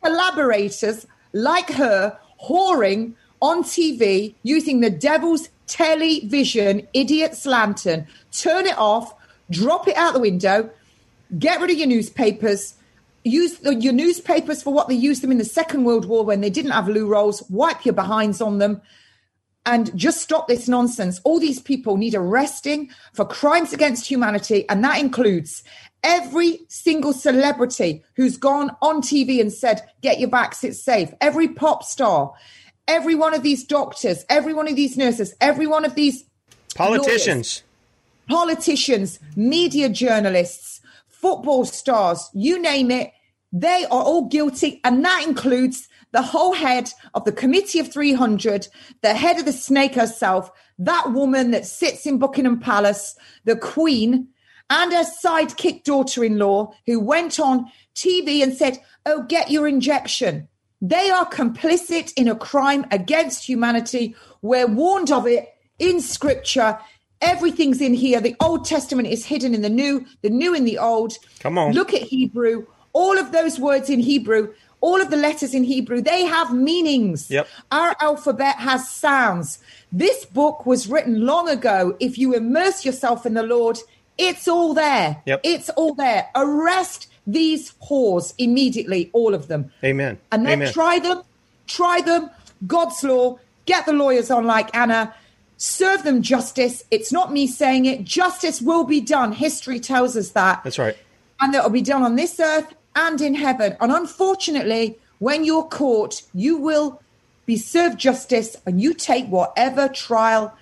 [0.03, 9.13] collaborators like her whoring on TV using the devil's television idiot's lantern, turn it off,
[9.49, 10.69] drop it out the window,
[11.37, 12.75] get rid of your newspapers,
[13.23, 16.41] use the, your newspapers for what they used them in the Second World War when
[16.41, 18.81] they didn't have loo rolls, wipe your behinds on them,
[19.65, 21.21] and just stop this nonsense.
[21.23, 25.63] All these people need arresting for crimes against humanity, and that includes
[26.03, 31.13] every single celebrity who's gone on TV and said, Get your vax, it's safe.
[31.21, 32.33] Every pop star,
[32.89, 36.25] every one of these doctors, every one of these nurses, every one of these
[36.75, 37.63] politicians,
[38.27, 43.13] lawyers, politicians, media journalists, football stars, you name it,
[43.53, 44.81] they are all guilty.
[44.83, 48.67] And that includes the whole head of the Committee of 300,
[49.01, 54.29] the head of the snake herself, that woman that sits in Buckingham Palace, the Queen,
[54.71, 59.67] and her sidekick daughter in law, who went on TV and said, Oh, get your
[59.67, 60.47] injection.
[60.81, 64.15] They are complicit in a crime against humanity.
[64.41, 66.79] We're warned of it in scripture.
[67.21, 68.21] Everything's in here.
[68.21, 71.17] The Old Testament is hidden in the New, the New in the Old.
[71.39, 71.73] Come on.
[71.73, 72.65] Look at Hebrew.
[72.93, 77.29] All of those words in Hebrew, all of the letters in Hebrew, they have meanings.
[77.29, 77.47] Yep.
[77.71, 79.59] Our alphabet has sounds.
[79.91, 81.95] This book was written long ago.
[81.99, 83.77] If you immerse yourself in the Lord,
[84.17, 85.21] it's all there.
[85.25, 85.41] Yep.
[85.43, 86.29] It's all there.
[86.35, 89.71] Arrest these whores immediately, all of them.
[89.83, 90.19] Amen.
[90.31, 90.73] And then Amen.
[90.73, 91.23] try them,
[91.67, 92.29] try them,
[92.65, 95.13] God's law, get the lawyers on like Anna,
[95.57, 96.83] serve them justice.
[96.91, 98.03] It's not me saying it.
[98.03, 99.33] Justice will be done.
[99.33, 100.63] History tells us that.
[100.63, 100.97] That's right.
[101.41, 103.77] And that will be done on this earth and in heaven.
[103.79, 107.01] And unfortunately, when you're caught, you will
[107.45, 110.53] be served justice and you take whatever trial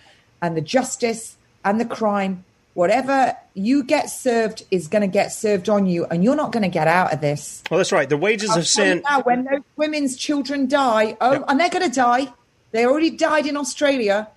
[0.41, 2.45] and the justice and the crime,
[2.77, 6.61] whatever you get served is going to get served on you, and you're not going
[6.61, 7.63] to get out of this.
[7.71, 8.07] Well, that's right.
[8.07, 9.01] The wages I'll of sin.
[9.09, 12.31] Now, when those women's children die, oh, and they're going to die,
[12.73, 14.27] they already died in Australia,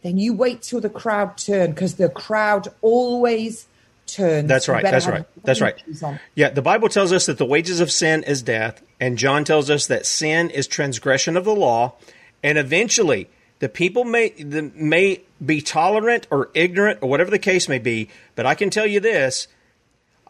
[0.00, 3.66] then you wait till the crowd turn because the crowd always
[4.06, 4.48] turns.
[4.48, 4.82] That's right.
[4.82, 5.26] That's right.
[5.44, 5.78] That's right.
[6.02, 6.18] on.
[6.34, 9.68] Yeah, the Bible tells us that the wages of sin is death, and John tells
[9.68, 11.96] us that sin is transgression of the law,
[12.42, 13.28] and eventually
[13.58, 18.08] the people may the, may be tolerant or ignorant or whatever the case may be,
[18.34, 19.48] but I can tell you this.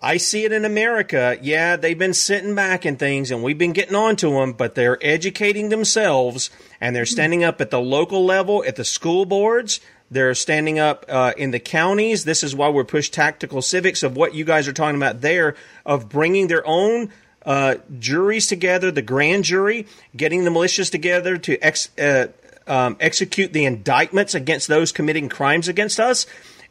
[0.01, 1.37] I see it in America.
[1.43, 4.77] Yeah, they've been sitting back and things, and we've been getting on to them, but
[4.77, 9.81] they're educating themselves and they're standing up at the local level, at the school boards.
[10.11, 12.25] They're standing up uh, in the counties.
[12.25, 15.57] This is why we're push tactical civics of what you guys are talking about there,
[15.85, 17.11] of bringing their own
[17.45, 19.87] uh, juries together, the grand jury,
[20.17, 22.29] getting the militias together to ex- uh,
[22.69, 26.27] um, execute the indictments against those committing crimes against us.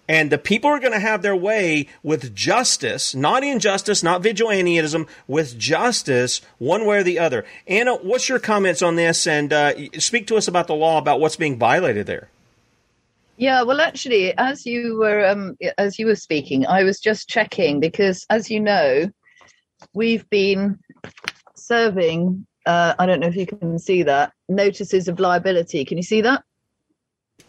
[0.09, 5.07] And the people are going to have their way with justice, not injustice, not vigilantism,
[5.27, 7.45] with justice, one way or the other.
[7.67, 9.27] Anna, what's your comments on this?
[9.27, 12.29] And uh, speak to us about the law, about what's being violated there.
[13.35, 17.79] Yeah, well, actually, as you were um, as you were speaking, I was just checking
[17.79, 19.11] because, as you know,
[19.93, 20.79] we've been
[21.55, 22.47] serving.
[22.65, 25.85] Uh, I don't know if you can see that notices of liability.
[25.85, 26.43] Can you see that?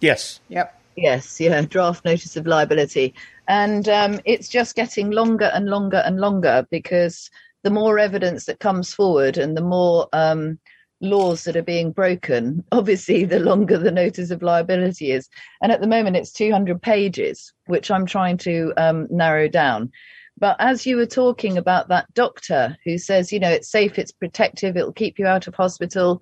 [0.00, 0.40] Yes.
[0.48, 0.74] Yep.
[0.96, 3.14] Yes, yeah, draft notice of liability.
[3.46, 7.30] And um, it's just getting longer and longer and longer because
[7.62, 10.58] the more evidence that comes forward and the more um,
[11.00, 15.28] laws that are being broken, obviously, the longer the notice of liability is.
[15.62, 19.92] And at the moment, it's 200 pages, which I'm trying to um, narrow down.
[20.37, 24.12] But as you were talking about that doctor who says, you know, it's safe, it's
[24.12, 26.20] protective, it'll keep you out of hospital.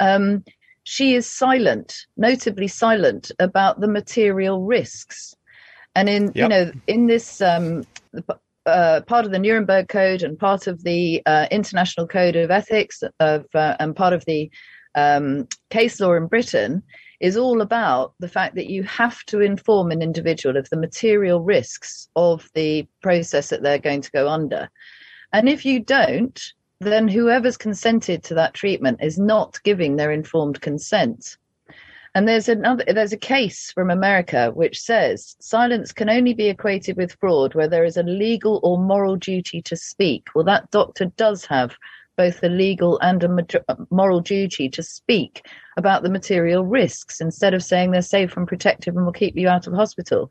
[0.00, 0.44] Um,
[0.84, 5.34] she is silent, notably silent about the material risks.
[5.94, 7.84] And in you know in this um,
[8.66, 13.02] uh, part of the Nuremberg Code and part of the uh, International Code of Ethics
[13.20, 14.50] of uh, and part of the
[14.94, 16.82] um, case law in Britain
[17.20, 21.42] is all about the fact that you have to inform an individual of the material
[21.42, 24.68] risks of the process that they're going to go under.
[25.32, 26.40] And if you don't,
[26.80, 31.36] then whoever's consented to that treatment is not giving their informed consent.
[32.14, 36.96] And there's another there's a case from America which says silence can only be equated
[36.96, 40.28] with fraud where there is a legal or moral duty to speak.
[40.34, 41.76] Well, that doctor does have
[42.16, 47.54] both a legal and a uh, moral duty to speak about the material risks instead
[47.54, 50.30] of saying they're safe and protective and will keep you out of hospital.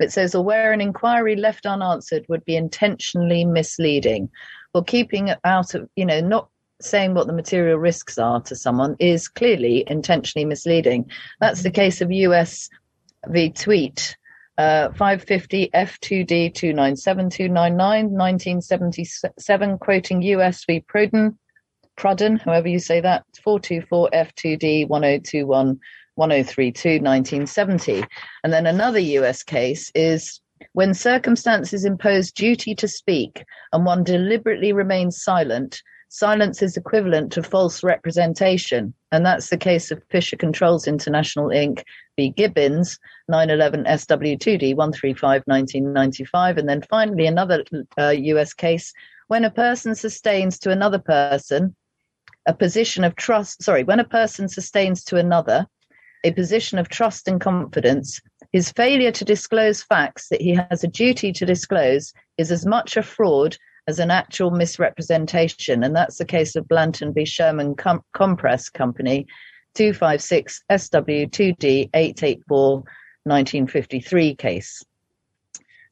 [0.00, 4.30] It says, or where an inquiry left unanswered would be intentionally misleading.
[4.74, 6.48] Well, keeping it out of, you know, not
[6.80, 11.10] saying what the material risks are to someone is clearly intentionally misleading.
[11.40, 12.68] That's the case of US
[13.26, 13.50] v.
[13.50, 14.14] Tweel,
[14.58, 20.80] uh, 550 F2D 297299, 1977, quoting US v.
[20.80, 21.38] Prudden,
[21.96, 25.80] Prudden, however you say that, 424 F2D 1021
[26.14, 28.04] 1032, 1970.
[28.42, 30.40] And then another US case is
[30.72, 37.42] when circumstances impose duty to speak and one deliberately remains silent, silence is equivalent to
[37.42, 38.94] false representation.
[39.12, 41.82] And that's the case of Fisher Controls International Inc.
[42.16, 42.30] v.
[42.30, 42.98] Gibbons,
[43.28, 46.58] 911 SW2D 135 1995.
[46.58, 47.64] And then finally, another
[47.98, 48.92] uh, US case
[49.28, 51.76] when a person sustains to another person
[52.46, 55.66] a position of trust, sorry, when a person sustains to another
[56.24, 58.20] a position of trust and confidence,
[58.52, 62.96] his failure to disclose facts that he has a duty to disclose is as much
[62.96, 65.82] a fraud as an actual misrepresentation.
[65.82, 67.24] And that's the case of Blanton v.
[67.24, 69.26] Sherman Com- Compress Company,
[69.74, 72.84] 256 SW2D 884
[73.24, 74.82] 1953 case.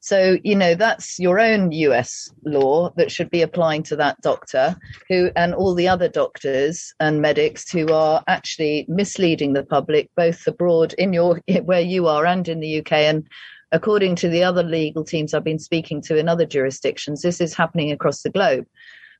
[0.07, 4.77] So, you know, that's your own US law that should be applying to that doctor
[5.09, 10.47] who and all the other doctors and medics who are actually misleading the public, both
[10.47, 12.93] abroad in your where you are and in the UK.
[12.93, 13.27] And
[13.73, 17.53] according to the other legal teams I've been speaking to in other jurisdictions, this is
[17.53, 18.65] happening across the globe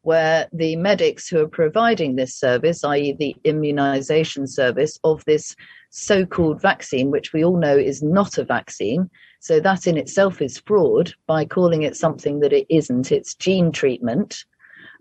[0.04, 5.54] where the medics who are providing this service, i.e., the immunization service of this
[5.90, 9.10] so called vaccine, which we all know is not a vaccine,
[9.40, 13.12] so that in itself is fraud by calling it something that it isn't.
[13.12, 14.44] It's gene treatment.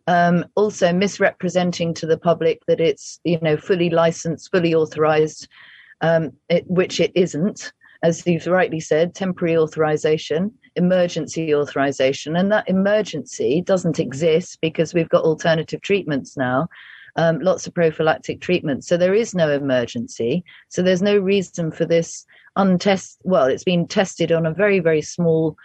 [0.09, 5.49] Um, also misrepresenting to the public that it's you know fully licensed, fully authorized,
[6.01, 7.72] um, it, which it isn't.
[8.03, 15.09] As you've rightly said, temporary authorization, emergency authorization, and that emergency doesn't exist because we've
[15.09, 16.68] got alternative treatments now.
[17.18, 18.86] Um, lots of prophylactic treatments.
[18.86, 20.44] So there is no emergency.
[20.68, 25.02] So there's no reason for this untest well it's been tested on a very very
[25.02, 25.56] small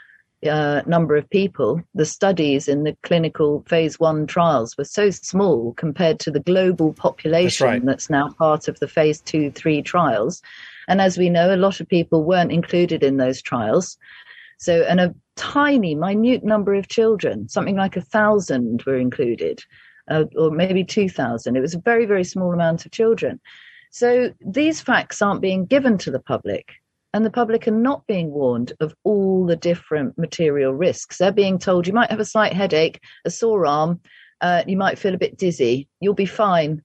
[0.50, 5.74] uh, number of people the studies in the clinical phase one trials were so small
[5.74, 7.86] compared to the global population that's, right.
[7.86, 10.42] that's now part of the phase two three trials
[10.88, 13.98] and as we know a lot of people weren't included in those trials
[14.58, 19.64] so and a tiny minute number of children something like a thousand were included
[20.12, 23.40] uh, or maybe 2000 it was a very very small amount of children
[23.92, 26.74] so these facts aren't being given to the public
[27.14, 31.18] and the public are not being warned of all the different material risks.
[31.18, 34.00] They're being told you might have a slight headache, a sore arm,
[34.40, 36.84] uh, you might feel a bit dizzy, you'll be fine.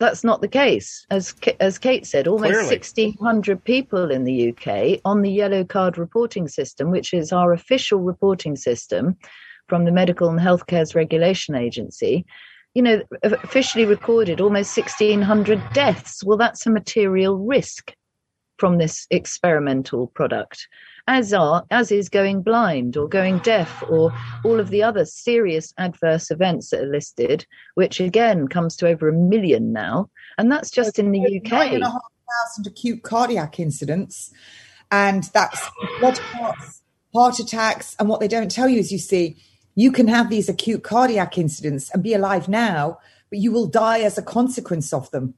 [0.00, 1.04] That's not the case.
[1.10, 2.68] As as Kate said, almost Clearly.
[2.68, 7.98] 1,600 people in the UK on the yellow card reporting system, which is our official
[7.98, 9.16] reporting system
[9.68, 12.24] from the Medical and Healthcare's Regulation Agency,
[12.74, 16.24] you know, officially recorded almost 1,600 deaths.
[16.24, 17.94] Well, that's a material risk
[18.58, 20.66] from this experimental product
[21.06, 24.12] as are as is going blind or going deaf or
[24.44, 27.46] all of the other serious adverse events that are listed
[27.76, 30.10] which again comes to over a million now.
[30.36, 32.02] And that's just in the uk nine and a half
[32.46, 34.30] thousand acute cardiac incidents.
[34.90, 36.82] And that's blood clots
[37.14, 37.96] heart attacks.
[37.98, 39.36] And what they don't tell you is you see
[39.82, 42.98] you can have these acute cardiac incidents and be alive now
[43.30, 45.34] but you will die as a consequence of them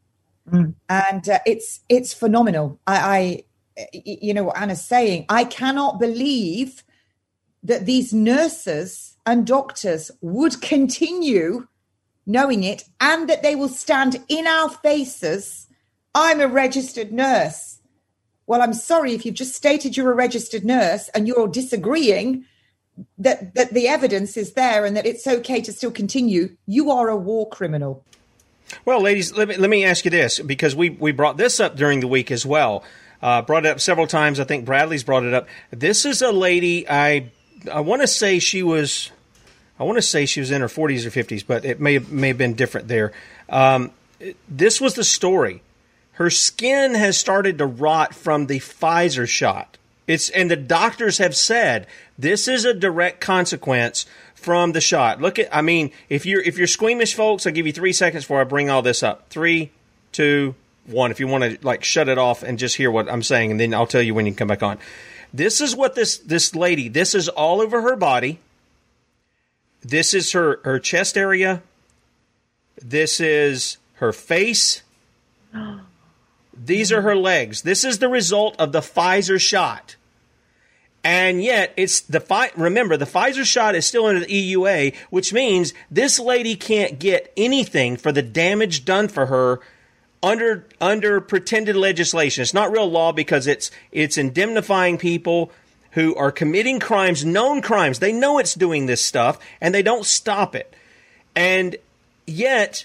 [0.50, 0.74] Mm.
[0.88, 2.80] and uh, it's it's phenomenal.
[2.86, 3.44] I,
[3.76, 5.26] I, you know, what Anna's saying.
[5.28, 6.82] I cannot believe
[7.62, 11.68] that these nurses and doctors would continue
[12.26, 15.68] knowing it, and that they will stand in our faces.
[16.14, 17.80] I'm a registered nurse.
[18.46, 22.44] Well, I'm sorry if you've just stated you're a registered nurse and you're disagreeing
[23.18, 26.56] that that the evidence is there and that it's okay to still continue.
[26.66, 28.04] You are a war criminal.
[28.84, 31.76] Well, ladies, let me, let me ask you this because we, we brought this up
[31.76, 32.84] during the week as well.
[33.22, 34.40] Uh, brought it up several times.
[34.40, 35.48] I think Bradley's brought it up.
[35.70, 36.88] This is a lady.
[36.88, 37.30] I
[37.70, 39.10] I want to say she was.
[39.78, 42.28] I want to say she was in her 40s or 50s, but it may may
[42.28, 43.12] have been different there.
[43.48, 43.92] Um,
[44.48, 45.62] this was the story.
[46.12, 49.78] Her skin has started to rot from the Pfizer shot.
[50.10, 51.86] It's and the doctors have said
[52.18, 55.20] this is a direct consequence from the shot.
[55.20, 58.24] Look at I mean, if you're if you're squeamish folks, I'll give you three seconds
[58.24, 59.28] before I bring all this up.
[59.28, 59.70] Three,
[60.10, 60.56] two,
[60.86, 61.12] one.
[61.12, 63.60] If you want to like shut it off and just hear what I'm saying, and
[63.60, 64.80] then I'll tell you when you can come back on.
[65.32, 66.88] This is what this this lady.
[66.88, 68.40] This is all over her body.
[69.82, 71.62] This is her her chest area.
[72.82, 74.82] This is her face.
[76.52, 77.62] These are her legs.
[77.62, 79.94] This is the result of the Pfizer shot.
[81.02, 85.32] And yet, it's the fi- remember the Pfizer shot is still under the EUA, which
[85.32, 89.60] means this lady can't get anything for the damage done for her
[90.22, 92.42] under under pretended legislation.
[92.42, 95.50] It's not real law because it's it's indemnifying people
[95.92, 97.98] who are committing crimes, known crimes.
[97.98, 100.72] They know it's doing this stuff and they don't stop it.
[101.34, 101.76] And
[102.26, 102.84] yet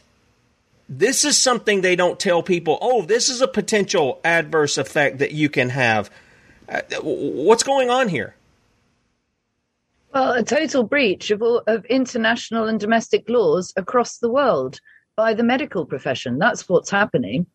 [0.87, 5.31] this is something they don't tell people, "Oh, this is a potential adverse effect that
[5.31, 6.09] you can have."
[7.01, 8.35] What's going on here?
[10.13, 14.79] Well, a total breach of, all, of international and domestic laws across the world
[15.15, 16.39] by the medical profession.
[16.39, 17.45] That's what's happening.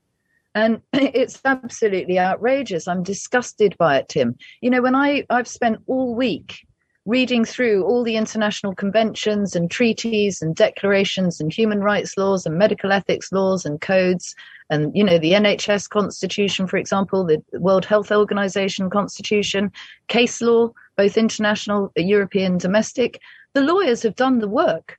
[0.55, 2.87] And it's absolutely outrageous.
[2.87, 4.37] I'm disgusted by it, Tim.
[4.61, 6.67] You know, when I, I've spent all week
[7.07, 12.59] reading through all the international conventions and treaties and declarations and human rights laws and
[12.59, 14.35] medical ethics laws and codes
[14.71, 19.71] and you know the NHS constitution for example the World Health Organization constitution
[20.09, 23.21] case law both international European domestic
[23.53, 24.99] the lawyers have done the work.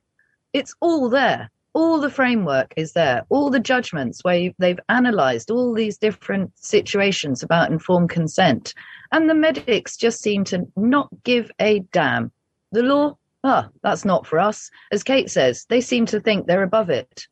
[0.52, 1.50] It's all there.
[1.74, 3.24] All the framework is there.
[3.30, 8.74] All the judgments where they've analyzed all these different situations about informed consent.
[9.10, 12.30] And the medics just seem to not give a damn.
[12.72, 14.70] The law ah that's not for us.
[14.92, 17.26] As kate says they seem to think they're above it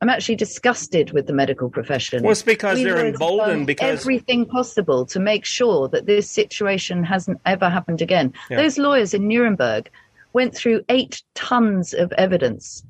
[0.00, 2.22] i'm actually disgusted with the medical profession.
[2.22, 7.04] Well it's because We they're emboldened because everything possible to make sure that this situation
[7.04, 8.32] hasn't ever happened again.
[8.50, 8.58] Yeah.
[8.58, 9.90] those lawyers in nuremberg
[10.32, 12.84] went through eight tons of evidence.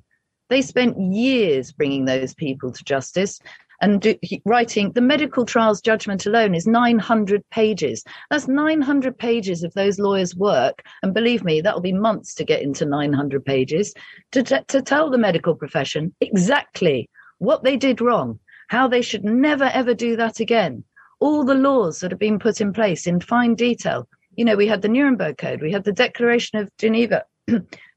[0.48, 3.40] They spent years bringing those people to justice
[3.80, 8.04] and do, he- writing the medical trials judgment alone is 900 pages.
[8.30, 10.82] That's 900 pages of those lawyers' work.
[11.02, 13.94] And believe me, that'll be months to get into 900 pages
[14.32, 17.08] to, t- to tell the medical profession exactly
[17.38, 20.84] what they did wrong, how they should never ever do that again.
[21.20, 24.08] All the laws that have been put in place in fine detail.
[24.36, 27.24] You know, we had the Nuremberg Code, we had the Declaration of Geneva,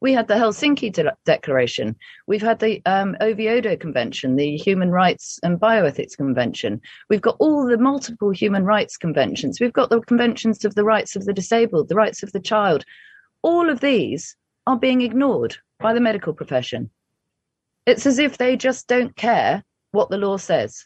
[0.02, 1.95] we had the Helsinki De- Declaration,
[2.28, 7.66] we've had the um, Oviedo Convention, the Human Rights and Bioethics Convention, we've got all
[7.66, 11.89] the multiple human rights conventions, we've got the conventions of the rights of the disabled,
[11.89, 12.84] the rights of the child.
[13.41, 14.36] All of these
[14.68, 16.89] are being ignored by the medical profession.
[17.86, 20.86] It's as if they just don't care what the law says.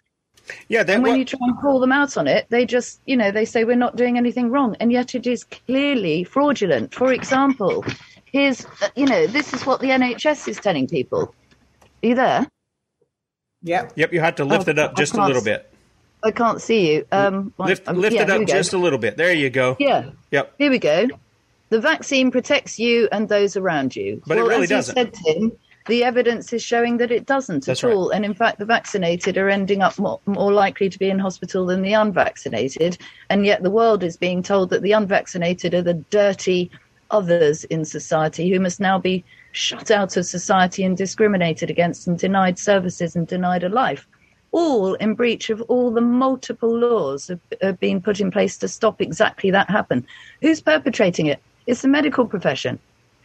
[0.67, 3.31] Yeah, and when you try and call them out on it, they just, you know,
[3.31, 6.93] they say we're not doing anything wrong, and yet it is clearly fraudulent.
[6.93, 7.83] For example,
[8.25, 11.33] here's, uh, you know, this is what the NHS is telling people.
[12.03, 12.47] Are you there?
[13.63, 13.93] Yep.
[13.95, 15.71] Yep, you have to lift Oh, it up I just a little bit.
[16.23, 17.05] I can't see you.
[17.11, 19.15] Um, Lift, um, lift yeah, it up just a little bit.
[19.15, 19.77] There you go.
[19.79, 20.09] Yeah.
[20.31, 20.55] Yep.
[20.57, 21.07] Here we go.
[21.69, 24.21] The vaccine protects you and those around you.
[24.25, 24.97] But it well, really as doesn't.
[24.97, 25.51] You said, Tim,
[25.87, 27.95] the evidence is showing that it doesn't That's at right.
[27.95, 28.09] all.
[28.09, 31.67] And in fact, the vaccinated are ending up more, more likely to be in hospital
[31.67, 32.97] than the unvaccinated.
[33.29, 36.71] And yet the world is being told that the unvaccinated are the dirty
[37.11, 42.17] others in society who must now be shut out of society and discriminated against and
[42.19, 44.07] denied services and denied a life
[44.55, 48.69] all in breach of all the multiple laws that have been put in place to
[48.69, 50.07] stop exactly that happen.
[50.41, 51.41] Who's perpetrating it?
[51.67, 52.79] It's the medical profession.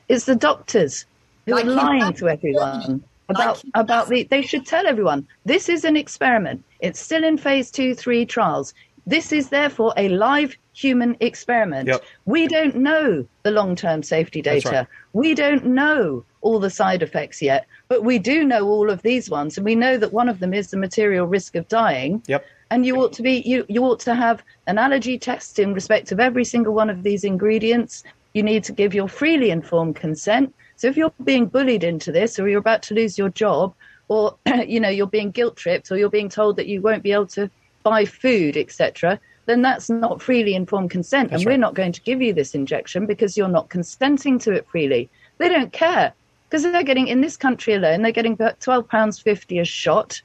[0.09, 1.07] It's the doctors
[1.47, 4.25] who are lying to everyone about about the.
[4.25, 6.65] They should tell everyone this is an experiment.
[6.81, 8.75] It's still in phase two, three trials.
[9.07, 11.89] This is therefore a live human experiment.
[11.89, 12.05] Yep.
[12.25, 14.71] We don't know the long-term safety data.
[14.71, 14.87] right.
[15.13, 19.29] We don't know all the side effects yet, but we do know all of these
[19.29, 22.23] ones, and we know that one of them is the material risk of dying.
[22.27, 22.45] Yep.
[22.71, 26.13] And you ought to be you you ought to have an allergy test in respect
[26.13, 28.05] of every single one of these ingredients.
[28.33, 30.55] You need to give your freely informed consent.
[30.77, 33.75] So if you're being bullied into this, or you're about to lose your job,
[34.09, 34.37] or
[34.67, 37.27] you know you're being guilt tripped, or you're being told that you won't be able
[37.27, 37.51] to
[37.83, 42.01] buy food, etc., then that's not freely informed consent, That's and we're not going to
[42.03, 45.11] give you this injection because you're not consenting to it freely.
[45.39, 46.13] They don't care
[46.49, 50.21] because they're getting in this country alone, they're getting about twelve pounds fifty a shot,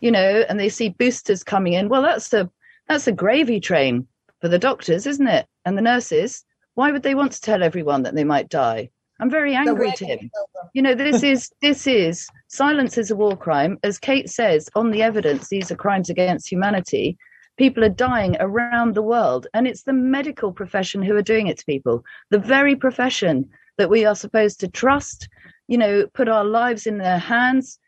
[0.00, 1.88] you know, and they see boosters coming in.
[1.88, 2.50] Well, that's a
[2.88, 4.06] that's a gravy train
[4.40, 6.44] for the doctors, isn't it, and the nurses?
[6.74, 8.90] Why would they want to tell everyone that they might die?
[9.20, 10.30] I'm very angry, way- Tim.
[10.72, 13.78] You know, this is this is silence is a war crime.
[13.82, 17.16] As Kate says, on the evidence, these are crimes against humanity.
[17.56, 21.58] People are dying around the world, and it's the medical profession who are doing it
[21.58, 22.04] to people.
[22.30, 25.28] The very profession that we are supposed to trust,
[25.68, 27.78] you know, put our lives in their hands.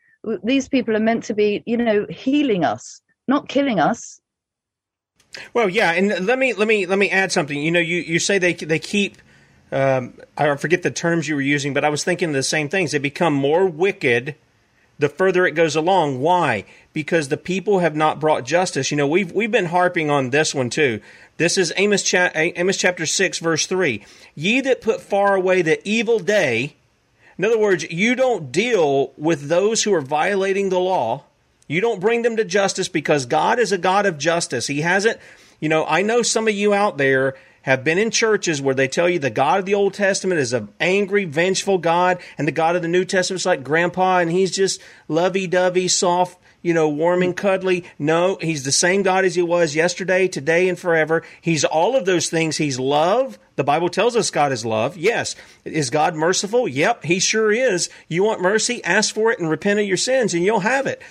[0.43, 4.21] These people are meant to be, you know, healing us, not killing us.
[5.53, 7.59] Well, yeah, and let me let me let me add something.
[7.59, 9.17] You know, you, you say they they keep.
[9.73, 12.91] Um, I forget the terms you were using, but I was thinking the same things.
[12.91, 14.35] They become more wicked
[14.99, 16.21] the further it goes along.
[16.21, 16.65] Why?
[16.93, 18.91] Because the people have not brought justice.
[18.91, 21.01] You know, we've we've been harping on this one too.
[21.37, 24.05] This is Amos cha- Amos chapter six verse three.
[24.35, 26.75] Ye that put far away the evil day.
[27.37, 31.23] In other words, you don't deal with those who are violating the law.
[31.67, 34.67] You don't bring them to justice because God is a God of justice.
[34.67, 35.17] He hasn't,
[35.59, 38.87] you know, I know some of you out there have been in churches where they
[38.87, 42.51] tell you the God of the Old Testament is an angry, vengeful God, and the
[42.51, 46.73] God of the New Testament is like grandpa, and he's just lovey dovey, soft, you
[46.73, 47.83] know, warm and cuddly.
[47.99, 51.23] No, he's the same God as he was yesterday, today, and forever.
[51.41, 52.57] He's all of those things.
[52.57, 53.37] He's love.
[53.55, 54.97] The Bible tells us God is love.
[54.97, 55.35] Yes.
[55.63, 56.67] Is God merciful?
[56.67, 57.89] Yep, he sure is.
[58.07, 58.83] You want mercy?
[58.83, 61.01] Ask for it and repent of your sins, and you'll have it.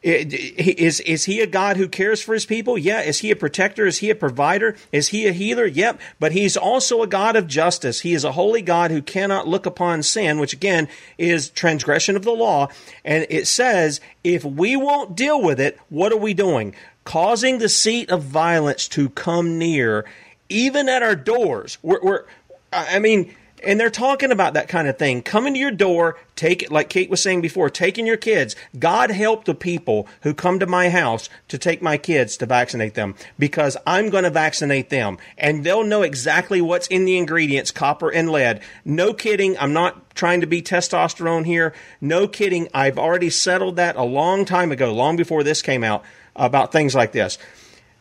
[0.00, 2.78] Is is he a God who cares for his people?
[2.78, 3.00] Yeah.
[3.00, 3.84] Is he a protector?
[3.84, 4.76] Is he a provider?
[4.92, 5.66] Is he a healer?
[5.66, 6.00] Yep.
[6.20, 8.00] But he's also a God of justice.
[8.00, 10.88] He is a holy God who cannot look upon sin, which again
[11.18, 12.68] is transgression of the law.
[13.04, 16.76] And it says, if we won't deal with it, what are we doing?
[17.02, 20.04] Causing the seat of violence to come near,
[20.48, 21.76] even at our doors.
[21.82, 22.24] We're, we're
[22.72, 25.22] I mean, and they're talking about that kind of thing.
[25.22, 28.54] Coming to your door, take it, like Kate was saying before, taking your kids.
[28.78, 32.94] God help the people who come to my house to take my kids to vaccinate
[32.94, 37.70] them because I'm going to vaccinate them and they'll know exactly what's in the ingredients,
[37.70, 38.60] copper and lead.
[38.84, 39.58] No kidding.
[39.58, 41.74] I'm not trying to be testosterone here.
[42.00, 42.68] No kidding.
[42.72, 46.04] I've already settled that a long time ago, long before this came out
[46.36, 47.38] about things like this.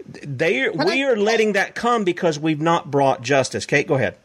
[0.05, 3.65] They, we are letting that come because we've not brought justice.
[3.65, 4.15] Kate, go ahead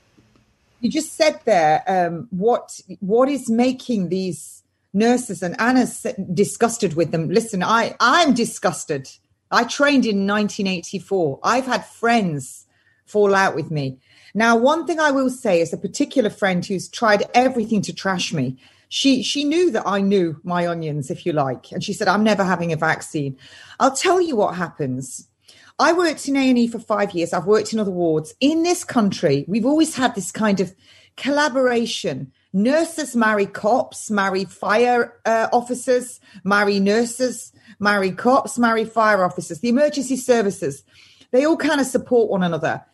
[0.83, 7.12] you just said there um, what what is making these nurses and Anna's disgusted with
[7.12, 7.30] them.
[7.30, 9.09] Listen, I I'm disgusted.
[9.51, 11.39] I trained in 1984.
[11.45, 12.66] I've had friends
[13.07, 13.99] fall out with me.
[14.35, 18.33] Now, one thing I will say is a particular friend who's tried everything to trash
[18.33, 18.57] me.
[18.89, 22.24] She she knew that I knew my onions, if you like, and she said, "I'm
[22.24, 23.39] never having a vaccine."
[23.78, 25.28] I'll tell you what happens
[25.83, 27.33] I worked in A&E for five years.
[27.33, 28.37] I've worked in other wards.
[28.39, 30.72] In this country, we've always had this kind of
[31.16, 32.33] collaboration.
[32.53, 39.59] Nurses marry cops, marry fire uh, officers, marry nurses, marry cops, marry fire officers.
[39.59, 40.85] The emergency services,
[41.33, 42.85] they all kind of support one another.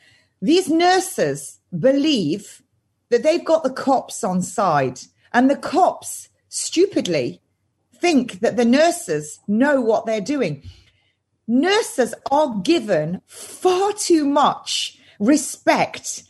[0.41, 2.63] These nurses believe
[3.11, 5.01] that they've got the cops on side,
[5.35, 7.43] and the cops stupidly
[7.97, 10.63] think that the nurses know what they're doing
[11.49, 16.23] nurses are given far too much respect.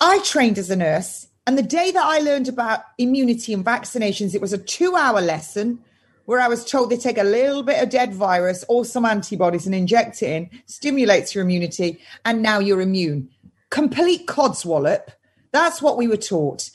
[0.00, 4.34] I trained as a nurse, and the day that I learned about immunity and vaccinations,
[4.34, 5.78] it was a two hour lesson
[6.26, 9.66] where I was told they take a little bit of dead virus or some antibodies
[9.66, 13.28] and inject it in, stimulates your immunity, and now you're immune.
[13.70, 15.08] Complete codswallop.
[15.52, 16.70] That's what we were taught.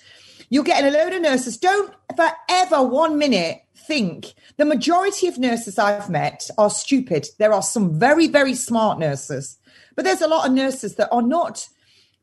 [0.49, 1.57] You're getting a load of nurses.
[1.57, 7.27] Don't for ever one minute think the majority of nurses I've met are stupid.
[7.39, 9.57] There are some very, very smart nurses,
[9.95, 11.67] but there's a lot of nurses that are not,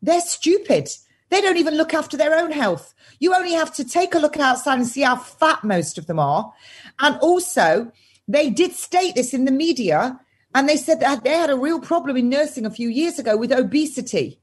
[0.00, 0.88] they're stupid.
[1.28, 2.94] They don't even look after their own health.
[3.18, 6.20] You only have to take a look outside and see how fat most of them
[6.20, 6.52] are.
[7.00, 7.90] And also,
[8.28, 10.20] they did state this in the media,
[10.54, 13.36] and they said that they had a real problem in nursing a few years ago
[13.36, 14.38] with obesity.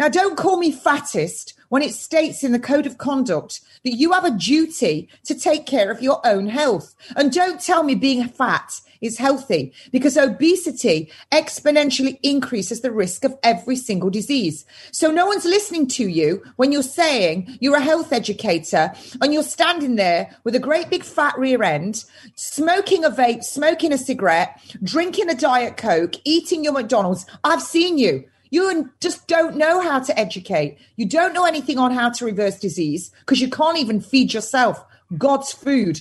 [0.00, 4.12] Now, don't call me fattest when it states in the code of conduct that you
[4.12, 6.94] have a duty to take care of your own health.
[7.16, 13.36] And don't tell me being fat is healthy because obesity exponentially increases the risk of
[13.42, 14.64] every single disease.
[14.90, 19.42] So no one's listening to you when you're saying you're a health educator and you're
[19.42, 24.62] standing there with a great big fat rear end, smoking a vape, smoking a cigarette,
[24.82, 27.26] drinking a diet coke, eating your McDonald's.
[27.44, 28.24] I've seen you.
[28.50, 30.78] You just don't know how to educate.
[30.96, 34.84] You don't know anything on how to reverse disease because you can't even feed yourself
[35.16, 36.00] God's food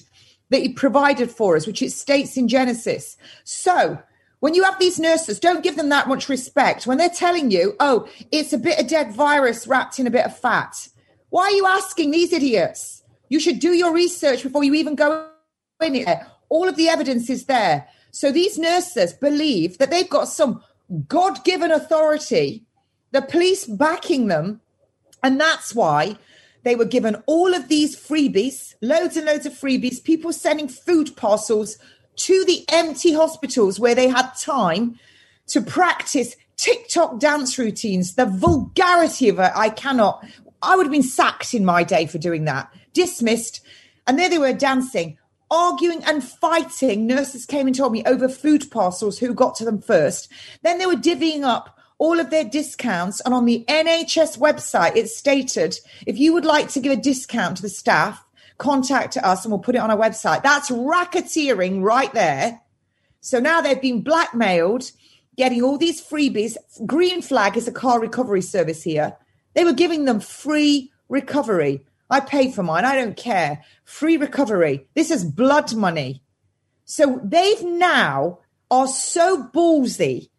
[0.49, 3.17] that He provided for us, which it states in Genesis.
[3.43, 4.01] So,
[4.39, 6.87] when you have these nurses, don't give them that much respect.
[6.87, 10.25] When they're telling you, oh, it's a bit of dead virus wrapped in a bit
[10.25, 10.87] of fat,
[11.29, 13.03] why are you asking these idiots?
[13.27, 15.29] You should do your research before you even go
[15.81, 16.27] in there.
[16.47, 17.87] All of the evidence is there.
[18.11, 20.63] So these nurses believe that they've got some
[21.07, 22.65] God given authority,
[23.11, 24.61] the police backing them.
[25.23, 26.17] And that's why
[26.63, 31.15] they were given all of these freebies, loads and loads of freebies, people sending food
[31.15, 31.77] parcels
[32.17, 34.99] to the empty hospitals where they had time
[35.47, 38.15] to practice TikTok dance routines.
[38.15, 40.25] The vulgarity of it, I cannot.
[40.61, 43.61] I would have been sacked in my day for doing that, dismissed.
[44.05, 45.17] And there they were dancing
[45.51, 47.07] arguing and fighting.
[47.07, 50.31] Nurses came and told me over food parcels who got to them first.
[50.63, 53.21] Then they were divvying up all of their discounts.
[53.21, 55.77] And on the NHS website, it stated
[56.07, 58.25] if you would like to give a discount to the staff,
[58.57, 60.43] contact us and we'll put it on our website.
[60.43, 62.61] That's racketeering right there.
[63.21, 64.91] So now they've been blackmailed,
[65.37, 66.55] getting all these freebies.
[66.85, 69.15] Green Flag is a car recovery service here.
[69.53, 71.85] They were giving them free recovery.
[72.09, 72.85] I pay for mine.
[72.85, 73.63] I don't care.
[73.83, 74.87] Free recovery.
[74.95, 76.23] This is blood money.
[76.85, 78.39] So they've now
[78.71, 80.29] are so ballsy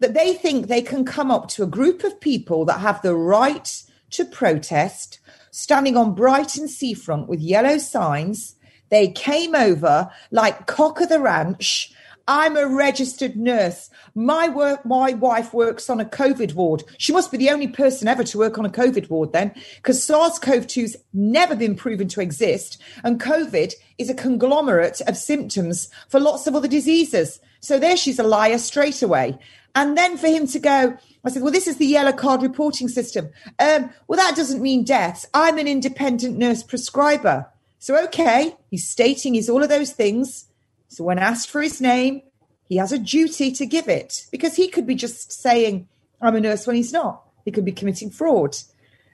[0.00, 3.14] that they think they can come up to a group of people that have the
[3.14, 5.20] right to protest,
[5.52, 8.56] standing on Brighton seafront with yellow signs.
[8.90, 11.92] They came over like cock of the ranch
[12.28, 13.90] I'm a registered nurse.
[14.14, 16.84] My work, my wife works on a COVID ward.
[16.98, 20.02] She must be the only person ever to work on a COVID ward then, because
[20.04, 26.46] SARS-CoV-2's never been proven to exist, and COVID is a conglomerate of symptoms for lots
[26.46, 27.40] of other diseases.
[27.60, 29.38] So there, she's a liar straight away.
[29.74, 32.88] And then for him to go, I said, well, this is the yellow card reporting
[32.88, 33.30] system.
[33.58, 35.24] Um, well, that doesn't mean deaths.
[35.32, 37.46] I'm an independent nurse prescriber.
[37.78, 40.46] So, okay, he's stating he's all of those things.
[40.92, 42.20] So, when asked for his name,
[42.68, 45.88] he has a duty to give it because he could be just saying,
[46.20, 47.22] I'm a nurse when he's not.
[47.46, 48.58] He could be committing fraud,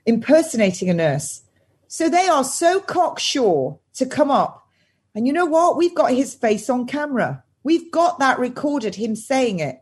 [0.05, 1.43] impersonating a nurse.
[1.87, 4.67] So, they are so cocksure to come up.
[5.15, 5.77] And you know what?
[5.77, 7.45] We've got his face on camera.
[7.63, 9.81] We've got that recorded, him saying it.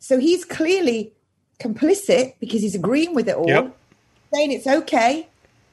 [0.00, 1.14] So, he's clearly
[1.58, 3.74] complicit because he's agreeing with it all, Yep.
[4.34, 5.28] saying it's okay.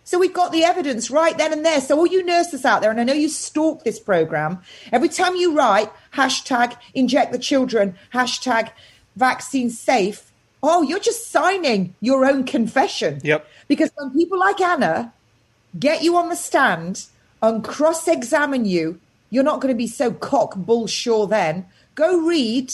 [0.06, 1.82] So we've got the evidence right then and there.
[1.82, 5.36] So all you nurses out there, and I know you stalk this program, every time
[5.36, 8.70] you write hashtag inject the children, hashtag
[9.16, 10.32] vaccine safe,
[10.62, 13.20] oh, you're just signing your own confession.
[13.24, 13.48] Yep.
[13.68, 15.12] Because when people like Anna
[15.78, 17.06] get you on the stand
[17.42, 19.00] and cross examine you,
[19.32, 21.66] you're not going to be so cock bull sure then.
[21.96, 22.72] Go read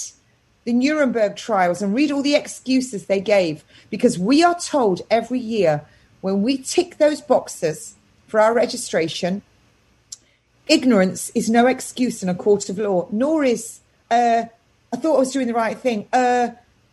[0.65, 5.39] the Nuremberg trials and read all the excuses they gave because we are told every
[5.39, 5.83] year
[6.21, 7.95] when we tick those boxes
[8.27, 9.41] for our registration,
[10.67, 14.45] ignorance is no excuse in a court of law, nor is uh,
[14.93, 16.07] I thought I was doing the right thing.
[16.11, 16.49] Uh,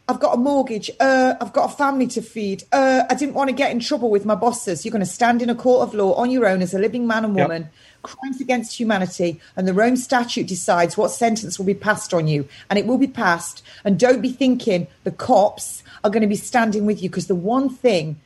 [0.09, 0.91] I've got a mortgage.
[0.99, 2.65] Uh, I've got a family to feed.
[2.73, 4.85] Uh, I didn't want to get in trouble with my bosses.
[4.85, 7.07] You're going to stand in a court of law on your own as a living
[7.07, 7.49] man and Yep.
[7.49, 7.69] woman.
[8.03, 12.49] Crimes against humanity, and the Rome Statute decides what sentence will be passed on you,
[12.71, 13.63] and it will be passed.
[13.85, 17.35] And don't be thinking the cops are going to be standing with you because the
[17.35, 18.19] one thing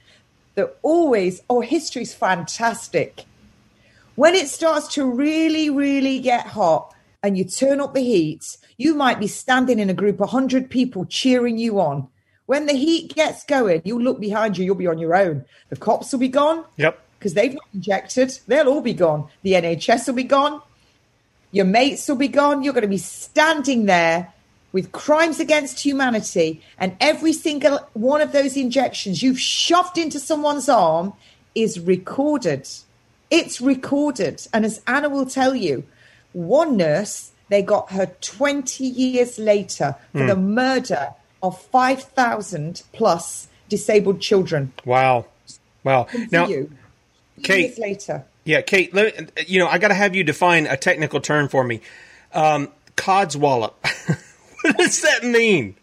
[0.54, 3.24] that always, oh, history's fantastic.
[4.14, 8.94] When it starts to really, really get hot and you turn up the heat, you
[8.94, 12.08] might be standing in a group of 100 people cheering you on.
[12.46, 15.44] When the heat gets going, you look behind you, you'll be on your own.
[15.70, 16.98] The cops will be gone Yep.
[17.18, 18.38] because they've not injected.
[18.46, 19.28] They'll all be gone.
[19.42, 20.60] The NHS will be gone.
[21.52, 22.62] Your mates will be gone.
[22.62, 24.32] You're going to be standing there
[24.72, 30.68] with crimes against humanity, and every single one of those injections you've shoved into someone's
[30.68, 31.12] arm
[31.54, 32.68] is recorded.
[33.30, 34.46] It's recorded.
[34.52, 35.84] And as Anna will tell you,
[36.32, 40.26] one nurse, they got her 20 years later for Hmm.
[40.28, 41.08] the murder
[41.42, 44.72] of 5,000 plus disabled children.
[44.84, 45.26] Wow.
[45.84, 46.06] Wow.
[46.30, 46.70] Now, you,
[47.42, 48.24] Kate- years later.
[48.44, 51.48] Yeah, Kate, let me, you know, I got to have you define a technical term
[51.48, 51.80] for me.
[52.32, 53.74] Um, codswallop.
[54.74, 55.76] what does that mean?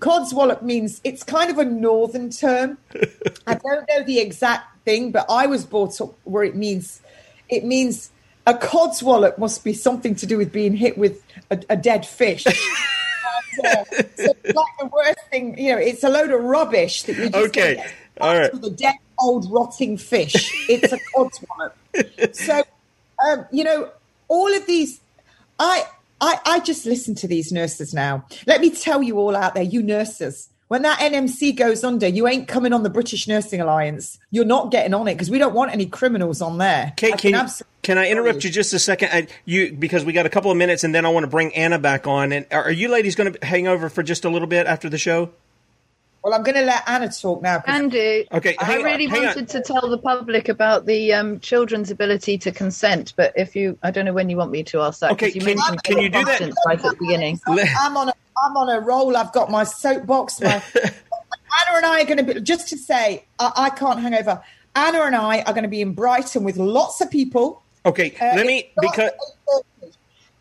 [0.00, 2.78] Codswallop means it's kind of a northern term.
[3.46, 7.00] I don't know the exact thing, but I was brought up where it means
[7.48, 8.10] it means
[8.46, 12.44] a codswallop must be something to do with being hit with a, a dead fish.
[12.46, 12.54] and,
[13.66, 17.16] uh, so it's like the worst thing, you know, it's a load of rubbish that
[17.16, 17.84] you just Okay.
[18.20, 18.52] All right.
[18.52, 20.68] the dead old rotting fish.
[20.68, 22.34] It's a codswallop.
[22.34, 22.62] so,
[23.26, 23.90] um, you know,
[24.28, 25.00] all of these,
[25.58, 25.84] I,
[26.20, 28.26] I, I just listen to these nurses now.
[28.46, 30.48] Let me tell you all out there, you nurses.
[30.68, 34.18] When that NMC goes under, you ain't coming on the British Nursing Alliance.
[34.30, 36.94] You're not getting on it because we don't want any criminals on there.
[36.96, 39.10] Kate, I can, you, absolutely can I interrupt you just a second?
[39.12, 41.54] I, you because we got a couple of minutes, and then I want to bring
[41.54, 42.32] Anna back on.
[42.32, 44.98] And are you ladies going to hang over for just a little bit after the
[44.98, 45.30] show?
[46.24, 47.62] Well, I'm going to let Anna talk now.
[47.66, 49.12] Andy, Okay, I hang on, really on.
[49.12, 53.78] wanted to tell the public about the um, children's ability to consent, but if you,
[53.82, 55.08] I don't know when you want me to ask that.
[55.10, 56.40] 'cause Okay, you can- mentioned can you do that?
[56.66, 57.38] right at the beginning.
[57.46, 59.16] I'm on a I'm on a roll.
[59.18, 60.40] I've got my soapbox.
[60.40, 64.14] My Anna and I are going to be just to say I, I can't hang
[64.14, 64.42] over.
[64.74, 67.62] Anna and I are going to be in Brighton with lots of people.
[67.86, 69.14] Okay, Uh, let me because at
[69.48, 69.62] 8:30.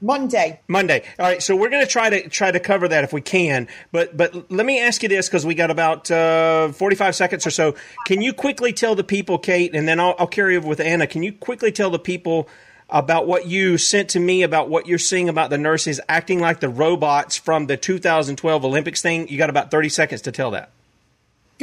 [0.04, 0.60] Monday.
[0.68, 1.04] Monday.
[1.18, 3.70] All right, so we're going to try to try to cover that if we can.
[3.94, 7.48] But but let me ask you this because we got about uh, forty five seconds
[7.48, 7.76] or so.
[8.06, 11.08] Can you quickly tell the people, Kate, and then I'll, I'll carry over with Anna.
[11.08, 12.50] Can you quickly tell the people
[12.90, 16.60] about what you sent to me about what you're seeing about the nurses acting like
[16.60, 19.30] the robots from the 2012 Olympics thing?
[19.30, 20.70] You got about thirty seconds to tell that.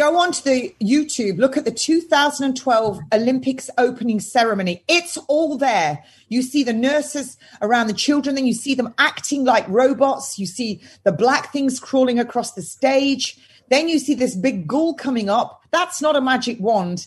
[0.00, 4.82] Go on to the YouTube, look at the 2012 Olympics opening ceremony.
[4.88, 6.02] It's all there.
[6.30, 10.38] You see the nurses around the children, then you see them acting like robots.
[10.38, 13.36] You see the black things crawling across the stage.
[13.68, 15.64] Then you see this big ghoul coming up.
[15.70, 17.06] That's not a magic wand.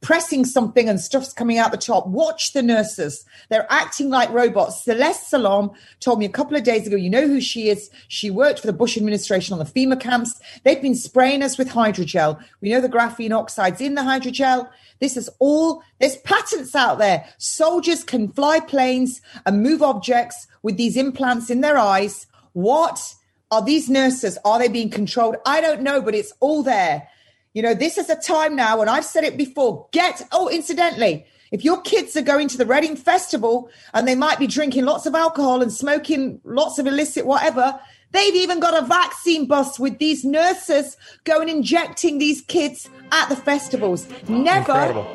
[0.00, 2.06] Pressing something and stuff's coming out the top.
[2.06, 3.24] Watch the nurses.
[3.50, 4.82] They're acting like robots.
[4.84, 7.90] Celeste Solum told me a couple of days ago, you know who she is?
[8.08, 10.40] She worked for the Bush administration on the FEMA camps.
[10.64, 12.42] They've been spraying us with hydrogel.
[12.62, 14.70] We know the graphene oxides in the hydrogel.
[15.00, 17.26] This is all, there's patents out there.
[17.36, 22.26] Soldiers can fly planes and move objects with these implants in their eyes.
[22.52, 23.14] What
[23.50, 24.38] are these nurses?
[24.44, 25.36] Are they being controlled?
[25.44, 27.08] I don't know, but it's all there.
[27.52, 29.88] You know, this is a time now, and I've said it before.
[29.90, 34.38] Get, oh, incidentally, if your kids are going to the Reading Festival and they might
[34.38, 37.80] be drinking lots of alcohol and smoking lots of illicit whatever,
[38.12, 43.36] they've even got a vaccine bus with these nurses going injecting these kids at the
[43.36, 44.06] festivals.
[44.28, 44.72] Never,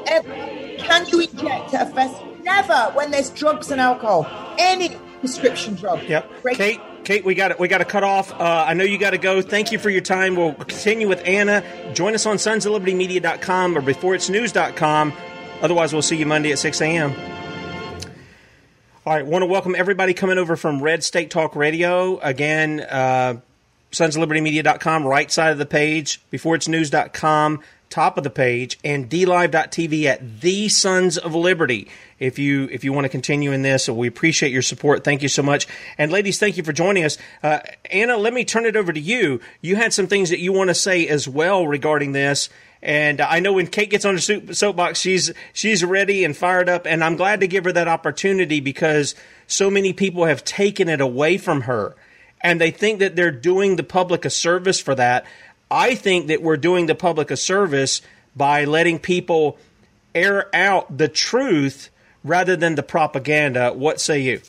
[0.08, 0.34] ever
[0.78, 2.36] can you inject at a festival.
[2.44, 4.28] Never when there's drugs and alcohol.
[4.60, 4.90] Any
[5.22, 6.04] prescription drug.
[6.04, 6.42] Yep.
[6.42, 7.60] Break- Kate, Kate, we got it.
[7.60, 8.34] we got to cut off.
[8.34, 9.40] Uh, I know you got to go.
[9.44, 10.36] Thank you for your time.
[10.36, 11.64] We'll continue with Anna.
[11.94, 15.14] Join us on sonsoflibertymedia.com or beforeitsnews.com.
[15.62, 17.14] Otherwise, we'll see you Monday at 6 a.m.
[19.06, 22.18] All right, want to welcome everybody coming over from Red State Talk Radio.
[22.22, 23.36] Again, uh,
[23.92, 30.70] sonsoflibertymedia.com, right side of the page, beforeitsnews.com, top of the page, and dlive.tv at the
[30.70, 31.88] Sons of Liberty
[32.20, 33.90] if you if you want to continue in this.
[33.90, 35.04] We appreciate your support.
[35.04, 35.68] Thank you so much.
[35.98, 37.18] And ladies, thank you for joining us.
[37.44, 37.60] Uh,
[37.90, 39.40] Anna, let me turn it over to you.
[39.62, 42.50] You had some things that you want to say as well regarding this.
[42.82, 46.86] And I know when Kate gets on her soapbox, she's she's ready and fired up.
[46.86, 49.16] And I'm glad to give her that opportunity because
[49.48, 51.96] so many people have taken it away from her,
[52.42, 55.26] and they think that they're doing the public a service for that.
[55.70, 58.02] I think that we're doing the public a service
[58.36, 59.58] by letting people
[60.14, 61.90] air out the truth
[62.24, 63.72] rather than the propaganda.
[63.74, 64.42] What say you?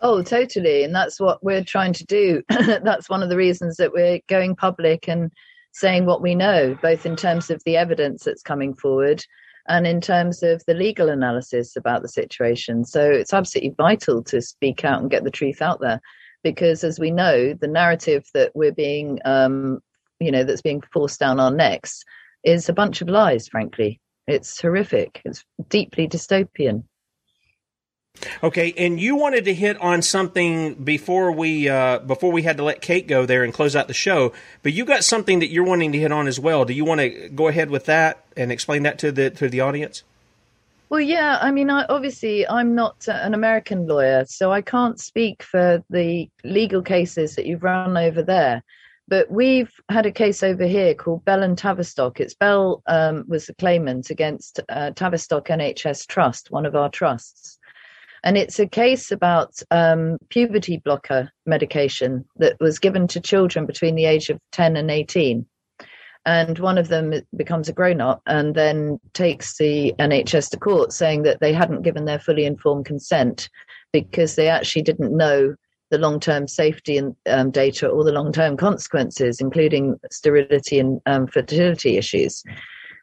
[0.00, 0.84] Oh, totally.
[0.84, 2.42] And that's what we're trying to do.
[2.48, 5.32] that's one of the reasons that we're going public and
[5.72, 9.24] saying what we know, both in terms of the evidence that's coming forward
[9.68, 12.84] and in terms of the legal analysis about the situation.
[12.84, 16.00] So it's absolutely vital to speak out and get the truth out there
[16.42, 19.80] because, as we know, the narrative that we're being, um,
[20.20, 22.02] you know, that's being forced down our necks
[22.44, 24.00] is a bunch of lies, frankly.
[24.26, 25.22] It's horrific.
[25.24, 26.84] It's deeply dystopian.
[28.42, 32.64] Okay, and you wanted to hit on something before we uh, before we had to
[32.64, 34.32] let Kate go there and close out the show.
[34.62, 36.64] But you got something that you're wanting to hit on as well.
[36.64, 39.60] Do you want to go ahead with that and explain that to the to the
[39.60, 40.02] audience?
[40.90, 41.38] Well, yeah.
[41.40, 46.28] I mean, I, obviously, I'm not an American lawyer, so I can't speak for the
[46.44, 48.62] legal cases that you've run over there.
[49.08, 52.20] But we've had a case over here called Bell and Tavistock.
[52.20, 57.58] It's Bell um, was the claimant against uh, Tavistock NHS Trust, one of our trusts.
[58.22, 63.94] And it's a case about um, puberty blocker medication that was given to children between
[63.94, 65.46] the age of 10 and 18.
[66.26, 70.92] And one of them becomes a grown up and then takes the NHS to court
[70.92, 73.48] saying that they hadn't given their fully informed consent
[73.92, 75.54] because they actually didn't know
[75.90, 81.96] the long-term safety and um, data or the long-term consequences, including sterility and um, fertility
[81.96, 82.42] issues.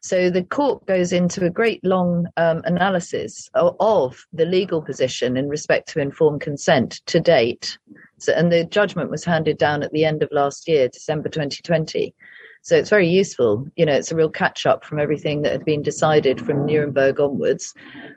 [0.02, 5.36] So the court goes into a great long um, analysis of, of, the legal position
[5.36, 7.76] in respect to informed consent to date.
[8.18, 12.14] So, and the judgment was handed down at the end of last year, December 2020.
[12.62, 13.66] So it's very useful.
[13.76, 17.20] You know, it's a real catch up from everything that had been decided from Nuremberg
[17.20, 17.74] onwards.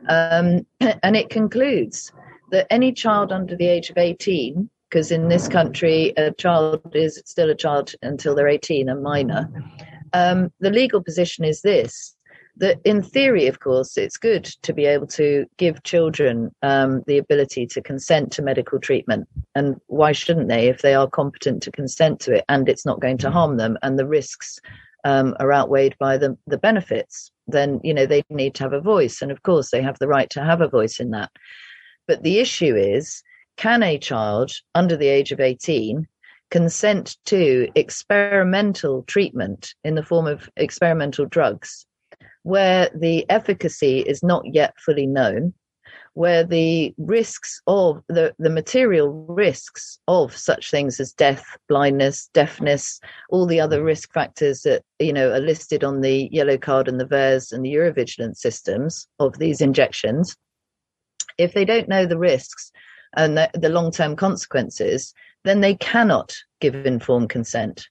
[0.08, 2.12] Um, and it concludes
[2.52, 7.22] that any child under the age of 18, because in this country a child is
[7.26, 9.50] still a child until they're 18, a minor,
[10.14, 12.16] um, the legal position is this
[12.60, 17.18] that in theory, of course, it's good to be able to give children um, the
[17.18, 19.28] ability to consent to medical treatment.
[19.56, 23.00] And why shouldn't they if they are competent to consent to it and it's not
[23.00, 24.60] going to harm them and the risks
[25.06, 27.32] um, are outweighed by the, the benefits?
[27.48, 29.22] Then, you know, they need to have a voice.
[29.22, 31.32] And of course, they have the right to have a voice in that.
[32.10, 33.22] But the issue is
[33.56, 36.08] can a child under the age of 18
[36.50, 41.86] consent to experimental treatment in the form of experimental drugs
[42.42, 45.54] where the efficacy is not yet fully known?
[46.16, 53.00] where the risks of the, the material risks of such things as death, blindness, deafness,
[53.30, 57.00] all the other risk factors that you know are listed on the yellow card and
[57.00, 60.36] the VAERS and the Eurovigilance systems of these injections
[61.40, 62.72] if they don't know the risks
[63.16, 65.14] and the, the long term consequences,
[65.44, 67.88] then they cannot give informed consent.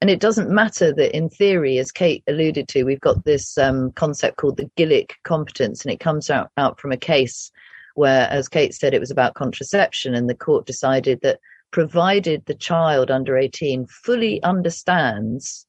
[0.00, 3.92] And it doesn't matter that, in theory, as Kate alluded to, we've got this um,
[3.92, 7.50] concept called the Gillick competence, and it comes out, out from a case
[7.96, 11.40] where, as Kate said, it was about contraception, and the court decided that
[11.70, 15.66] provided the child under 18 fully understands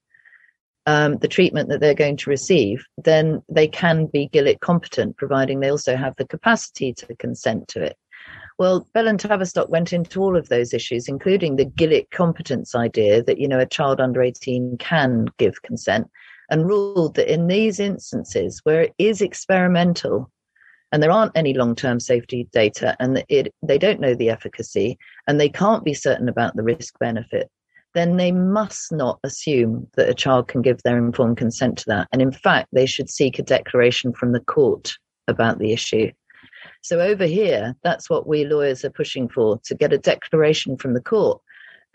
[0.85, 5.59] um, the treatment that they're going to receive, then they can be Gillick competent, providing
[5.59, 7.97] they also have the capacity to consent to it.
[8.57, 13.23] Well, Bell and Tavistock went into all of those issues, including the Gillick competence idea
[13.23, 16.09] that, you know, a child under 18 can give consent
[16.49, 20.29] and ruled that in these instances where it is experimental
[20.91, 25.39] and there aren't any long-term safety data and it, they don't know the efficacy and
[25.39, 27.49] they can't be certain about the risk benefit
[27.93, 32.07] then they must not assume that a child can give their informed consent to that.
[32.11, 34.93] And in fact, they should seek a declaration from the court
[35.27, 36.11] about the issue.
[36.81, 40.93] So over here, that's what we lawyers are pushing for to get a declaration from
[40.93, 41.41] the court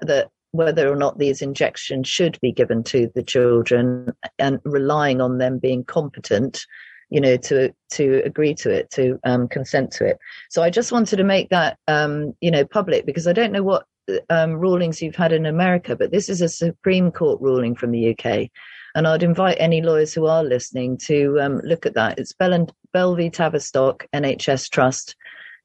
[0.00, 5.38] that whether or not these injections should be given to the children and relying on
[5.38, 6.64] them being competent
[7.10, 10.18] you know to to agree to it to um, consent to it
[10.50, 13.62] so i just wanted to make that um, you know public because i don't know
[13.62, 13.86] what
[14.30, 18.10] um, rulings you've had in America, but this is a Supreme Court ruling from the
[18.10, 18.50] UK.
[18.94, 22.18] And I'd invite any lawyers who are listening to um, look at that.
[22.18, 25.16] It's Bell, and, Bell v Tavistock NHS Trust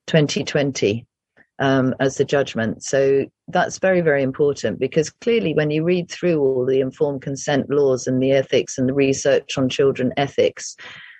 [0.07, 1.05] 2020
[1.59, 2.83] um, as the judgment.
[2.83, 7.69] So that's very, very important because clearly, when you read through all the informed consent
[7.69, 10.75] laws and the ethics and the research on children ethics,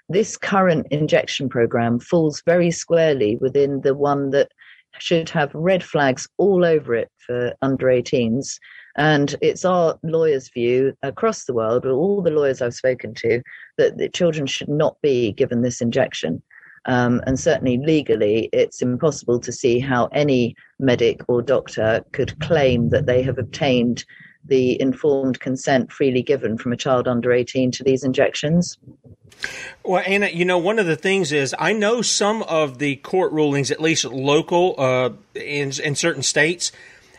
[0.09, 4.51] this current injection program falls very squarely within the one that
[4.99, 8.57] should have red flags all over it for under 18s.
[8.97, 13.41] And it's our lawyers' view across the world, all the lawyers I've spoken to,
[13.77, 16.41] that the children should not be given this injection.
[16.85, 22.89] Um, and certainly legally, it's impossible to see how any medic or doctor could claim
[22.89, 24.03] that they have obtained
[24.45, 28.77] the informed consent freely given from a child under 18 to these injections.
[29.83, 33.31] Well, Anna, you know, one of the things is I know some of the court
[33.31, 36.71] rulings, at least local uh, in, in certain states,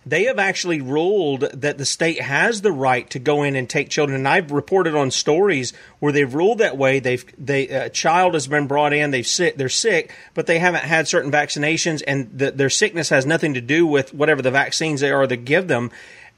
[0.04, 3.88] they have actually ruled that the state has the right to go in and take
[3.88, 4.16] children.
[4.16, 6.98] And I've reported on stories where they've ruled that way.
[6.98, 9.12] They've they a child has been brought in.
[9.12, 9.56] They've sick.
[9.56, 13.60] They're sick, but they haven't had certain vaccinations, and the, their sickness has nothing to
[13.60, 15.90] do with whatever the vaccines they are that give them.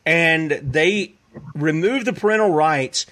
[0.06, 1.14] And they
[1.54, 3.06] remove the parental rights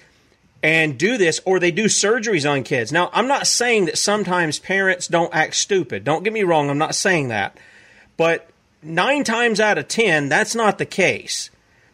[0.61, 2.91] and do this, or they do surgeries on kids.
[2.91, 6.05] Now, I'm not saying that sometimes parents don't act stupid.
[6.05, 7.57] Don't get me wrong, I'm not saying that.
[8.15, 8.49] But
[8.81, 11.49] nine times out of ten, that's not the case.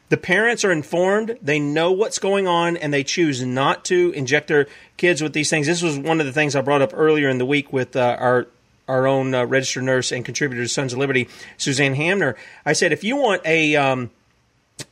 [0.09, 4.47] The parents are informed, they know what's going on, and they choose not to inject
[4.47, 5.67] their kids with these things.
[5.67, 8.17] This was one of the things I brought up earlier in the week with uh,
[8.19, 8.47] our
[8.87, 12.35] our own uh, registered nurse and contributor to Sons of Liberty, Suzanne Hamner.
[12.65, 14.09] I said, if you want a um,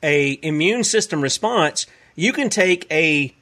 [0.01, 1.85] a immune system response,
[2.15, 3.33] you can take a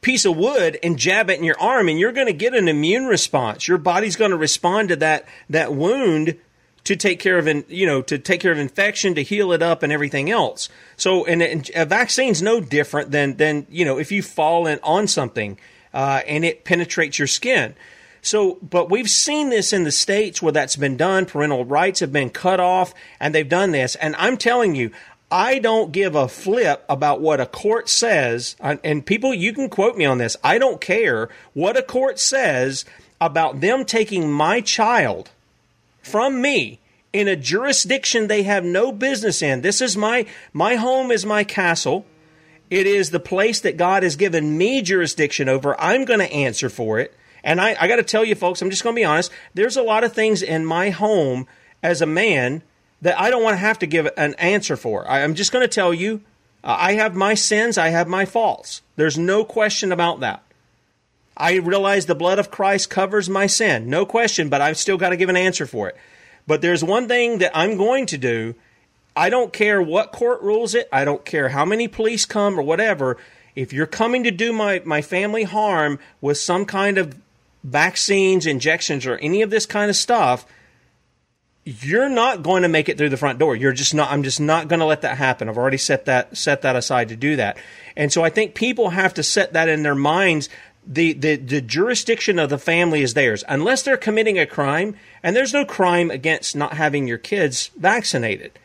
[0.00, 2.68] piece of wood and jab it in your arm and you're going to get an
[2.68, 3.66] immune response.
[3.66, 6.36] Your body's going to respond to that that wound
[6.84, 9.62] to take care of an, you know to take care of infection to heal it
[9.62, 10.68] up and everything else.
[10.96, 14.78] So and, and a vaccine's no different than than you know if you fall in,
[14.82, 15.58] on something
[15.94, 17.74] uh, and it penetrates your skin.
[18.20, 21.26] So, but we've seen this in the states where that's been done.
[21.26, 23.96] Parental rights have been cut off, and they've done this.
[23.96, 24.92] And I'm telling you,
[25.34, 28.54] I don't give a flip about what a court says.
[28.60, 30.36] And people, you can quote me on this.
[30.44, 32.84] I don't care what a court says
[33.20, 35.30] about them taking my child
[36.04, 36.78] from me
[37.12, 39.62] in a jurisdiction they have no business in.
[39.62, 42.06] This is my, my home is my castle.
[42.70, 45.74] It is the place that God has given me jurisdiction over.
[45.80, 47.12] I'm going to answer for it.
[47.42, 49.32] And I, I got to tell you, folks, I'm just going to be honest.
[49.52, 51.48] There's a lot of things in my home
[51.82, 52.62] as a man
[53.02, 55.08] that I don't want to have to give an answer for.
[55.08, 56.22] I'm just going to tell you
[56.64, 58.80] uh, I have my sins, I have my faults.
[58.96, 60.42] There's no question about that.
[61.36, 65.10] I realize the blood of Christ covers my sin, no question, but I've still got
[65.10, 65.96] to give an answer for it.
[66.46, 68.54] But there's one thing that I'm going to do.
[69.16, 72.62] I don't care what court rules it, I don't care how many police come or
[72.62, 73.18] whatever.
[73.54, 77.16] If you're coming to do my, my family harm with some kind of
[77.62, 80.44] vaccines, injections, or any of this kind of stuff,
[81.64, 83.56] you're not going to make it through the front door.
[83.56, 84.10] You're just not.
[84.10, 85.48] I'm just not going to let that happen.
[85.48, 87.56] I've already set that set that aside to do that.
[87.96, 90.48] And so I think people have to set that in their minds.
[90.86, 95.34] The, the the jurisdiction of the family is theirs unless they're committing a crime, and
[95.34, 98.58] there's no crime against not having your kids vaccinated.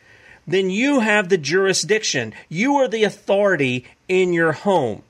[0.46, 2.34] Then you have the jurisdiction.
[2.48, 5.02] You are the authority in your home.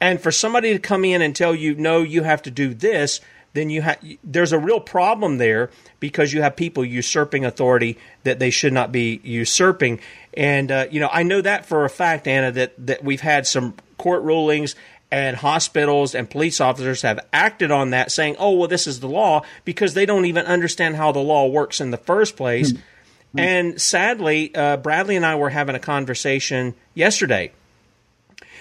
[0.00, 3.20] And for somebody to come in and tell you, no, you have to do this,
[3.54, 8.38] then you have there's a real problem there because you have people usurping authority that
[8.38, 10.00] they should not be usurping.
[10.34, 13.46] And uh, you know, I know that for a fact, Anna, that that we've had
[13.46, 14.74] some court rulings
[15.10, 19.08] and hospitals and police officers have acted on that, saying, "Oh, well, this is the
[19.08, 22.72] law," because they don't even understand how the law works in the first place.
[22.72, 23.38] Mm-hmm.
[23.38, 27.52] And sadly, uh, Bradley and I were having a conversation yesterday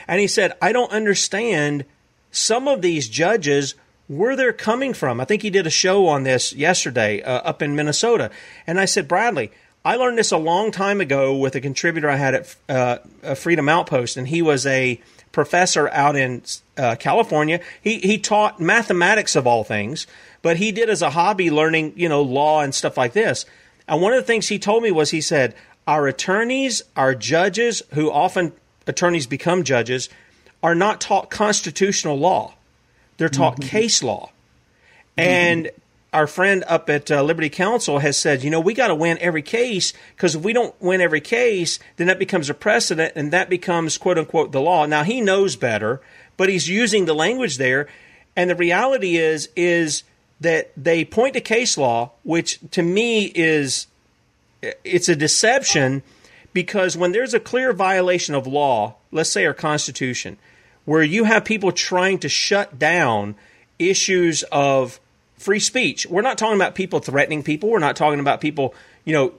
[0.08, 1.86] And he said, I don't understand
[2.32, 3.76] some of these judges
[4.12, 5.22] where they're coming from.
[5.22, 8.30] I think he did a show on this yesterday uh, up in Minnesota.
[8.68, 9.52] And I said, Bradley,
[9.86, 13.70] I learned this a long time ago with a contributor I had at uh, Freedom
[13.70, 15.00] Outpost, and he was a
[15.32, 16.42] professor out in
[16.78, 17.62] uh, California.
[17.82, 20.08] He he taught mathematics of all things,
[20.42, 23.46] but he did as a hobby learning, you know, law and stuff like this.
[23.88, 25.56] And one of the things he told me was he said,
[25.88, 28.52] our attorneys, our judges, who often
[28.86, 30.10] attorneys become judges,
[30.62, 32.56] are not taught constitutional law.
[33.22, 33.70] They're taught mm-hmm.
[33.70, 34.32] case law.
[35.16, 35.80] And mm-hmm.
[36.12, 39.20] our friend up at uh, Liberty Counsel has said, you know, we got to win
[39.22, 43.32] every case because if we don't win every case, then that becomes a precedent and
[43.32, 44.88] that becomes quote unquote the law.
[44.88, 46.02] Now he knows better,
[46.36, 47.88] but he's using the language there.
[48.36, 50.02] And the reality is, is
[50.40, 53.86] that they point to case law, which to me is,
[54.84, 56.02] it's a deception
[56.54, 60.40] because when there's a clear violation of law, let's say our Constitution,
[60.86, 63.36] where you have people trying to shut down
[63.80, 65.00] issues of
[65.38, 66.06] free speech.
[66.06, 67.70] We're not talking about people threatening people.
[67.70, 68.74] We're not talking about people,
[69.06, 69.34] you know,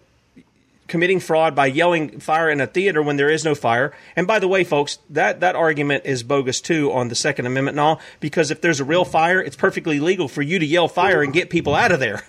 [0.89, 3.95] committing fraud by yelling fire in a theater when there is no fire.
[4.15, 7.75] And by the way, folks, that, that argument is bogus too on the Second Amendment
[7.75, 10.89] and all, because if there's a real fire, it's perfectly legal for you to yell
[10.89, 12.23] fire and get people out of there.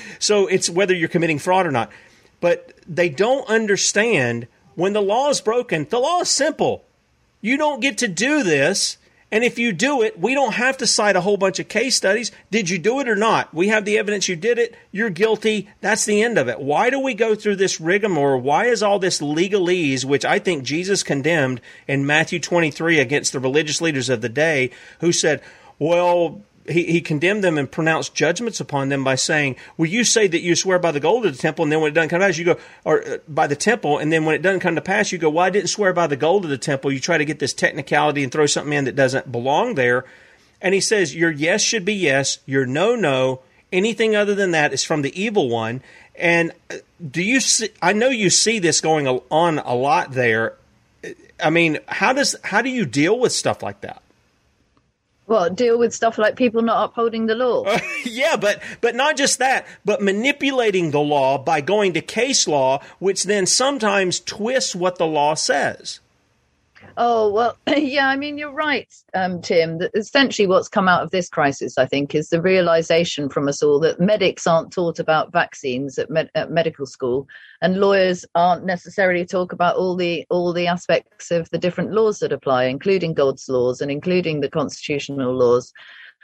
[0.18, 1.90] so it's whether you're committing fraud or not.
[2.40, 6.84] But they don't understand when the law is broken, the law is simple.
[7.40, 8.96] You don't get to do this.
[9.32, 11.94] And if you do it, we don't have to cite a whole bunch of case
[11.94, 12.32] studies.
[12.50, 13.54] Did you do it or not?
[13.54, 14.74] We have the evidence you did it.
[14.90, 15.68] You're guilty.
[15.80, 16.60] That's the end of it.
[16.60, 18.40] Why do we go through this rigmarole?
[18.40, 23.38] Why is all this legalese, which I think Jesus condemned in Matthew 23 against the
[23.38, 25.40] religious leaders of the day, who said,
[25.78, 30.26] well, he, he condemned them and pronounced judgments upon them by saying, Well, you say
[30.28, 32.20] that you swear by the gold of the temple, and then when it doesn't come
[32.20, 34.74] to pass, you go, or uh, by the temple, and then when it doesn't come
[34.74, 36.92] to pass, you go, Well, I didn't swear by the gold of the temple.
[36.92, 40.04] You try to get this technicality and throw something in that doesn't belong there.
[40.60, 43.40] And he says, Your yes should be yes, your no, no.
[43.72, 45.82] Anything other than that is from the evil one.
[46.16, 46.76] And uh,
[47.08, 50.54] do you see, I know you see this going on a lot there.
[51.42, 54.02] I mean, how does, how do you deal with stuff like that?
[55.30, 57.62] Well deal with stuff like people not upholding the law.
[57.62, 62.46] Uh, yeah but but not just that but manipulating the law by going to case
[62.48, 66.00] law which then sometimes twists what the law says
[66.96, 69.78] Oh, well, yeah, I mean, you're right, um, Tim.
[69.78, 73.62] That essentially, what's come out of this crisis, I think, is the realization from us
[73.62, 77.26] all that medics aren't taught about vaccines at, med- at medical school,
[77.62, 82.18] and lawyers aren't necessarily talk about all the all the aspects of the different laws
[82.18, 85.72] that apply, including God's laws and including the constitutional laws,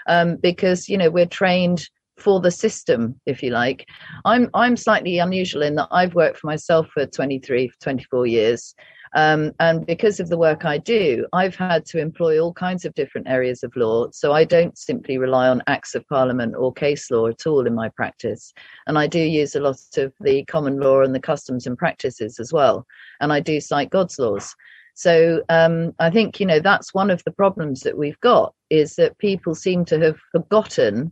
[0.08, 1.88] um, because you know we're trained
[2.18, 3.86] for the system, if you like.
[4.24, 8.74] I'm I'm slightly unusual in that I've worked for myself for 23, 24 years.
[9.16, 12.92] Um, and because of the work I do, I've had to employ all kinds of
[12.92, 14.10] different areas of law.
[14.12, 17.74] So I don't simply rely on acts of parliament or case law at all in
[17.74, 18.52] my practice.
[18.86, 22.38] And I do use a lot of the common law and the customs and practices
[22.38, 22.86] as well.
[23.20, 24.54] And I do cite God's laws.
[24.94, 28.96] So um, I think, you know, that's one of the problems that we've got is
[28.96, 31.10] that people seem to have forgotten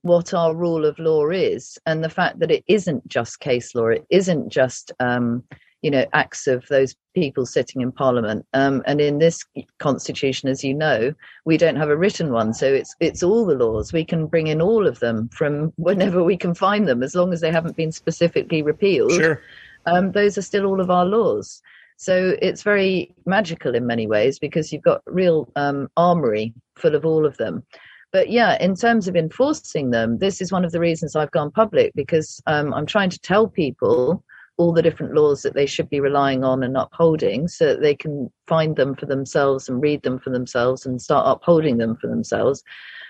[0.00, 3.88] what our rule of law is and the fact that it isn't just case law,
[3.88, 5.42] it isn't just um,
[5.86, 8.44] you know acts of those people sitting in parliament.
[8.54, 9.44] Um, and in this
[9.78, 11.14] constitution as you know
[11.44, 12.52] we don't have a written one.
[12.54, 13.92] So it's it's all the laws.
[13.92, 17.32] We can bring in all of them from whenever we can find them as long
[17.32, 19.12] as they haven't been specifically repealed.
[19.12, 19.40] Sure.
[19.86, 21.62] um, those are still all of our laws.
[21.98, 27.06] So it's very magical in many ways because you've got real um, armory full of
[27.06, 27.62] all of them.
[28.10, 31.52] But yeah, in terms of enforcing them, this is one of the reasons I've gone
[31.52, 34.24] public because um, I'm trying to tell people
[34.58, 37.94] all the different laws that they should be relying on and upholding so that they
[37.94, 42.06] can find them for themselves and read them for themselves and start upholding them for
[42.06, 42.62] themselves.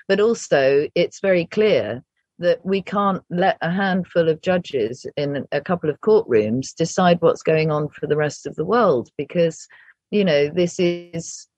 [0.09, 2.03] But also, it's very clear
[2.39, 7.43] that we can't let a handful of judges in a couple of courtrooms decide what's
[7.43, 9.67] going on for the rest of the world because,
[10.11, 11.49] you know, this is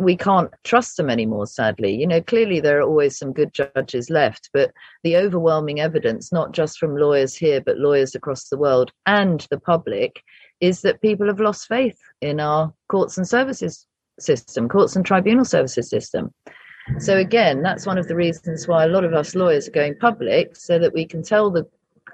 [0.00, 1.94] we can't trust them anymore, sadly.
[1.94, 6.52] You know, clearly there are always some good judges left, but the overwhelming evidence, not
[6.52, 10.22] just from lawyers here, but lawyers across the world and the public,
[10.60, 13.86] is that people have lost faith in our courts and services
[14.18, 16.32] system, courts and tribunal services system.
[16.98, 19.96] So, again, that's one of the reasons why a lot of us lawyers are going
[19.98, 21.68] public so that we can tell the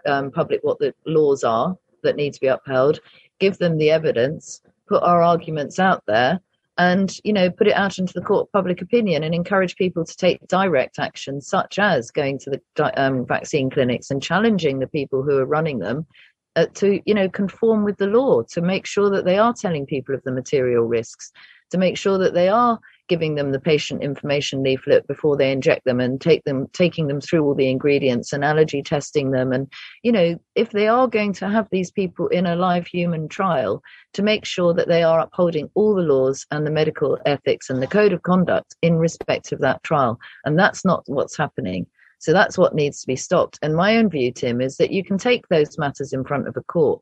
[0.07, 3.01] um, public what the laws are that need to be upheld,
[3.39, 6.41] give them the evidence, put our arguments out there
[6.79, 10.05] and you know put it out into the court of public opinion and encourage people
[10.05, 14.87] to take direct action such as going to the um, vaccine clinics and challenging the
[14.87, 16.07] people who are running them
[16.57, 19.85] uh, to you know conform with the law to make sure that they are telling
[19.85, 21.33] people of the material risks
[21.71, 22.79] to make sure that they are
[23.09, 27.21] giving them the patient information leaflet before they inject them and take them taking them
[27.21, 29.53] through all the ingredients and allergy testing them.
[29.53, 29.71] And
[30.03, 33.83] you know if they are going to have these people in a live human trial
[34.15, 37.83] to make sure that they are upholding all the laws and the medical ethics and
[37.83, 40.19] the code of conduct in respect of that trial.
[40.45, 41.87] And that's not what's happening.
[42.19, 43.59] So that's what needs to be stopped.
[43.63, 46.57] And my own view tim is that you can take those matters in front of
[46.57, 47.01] a court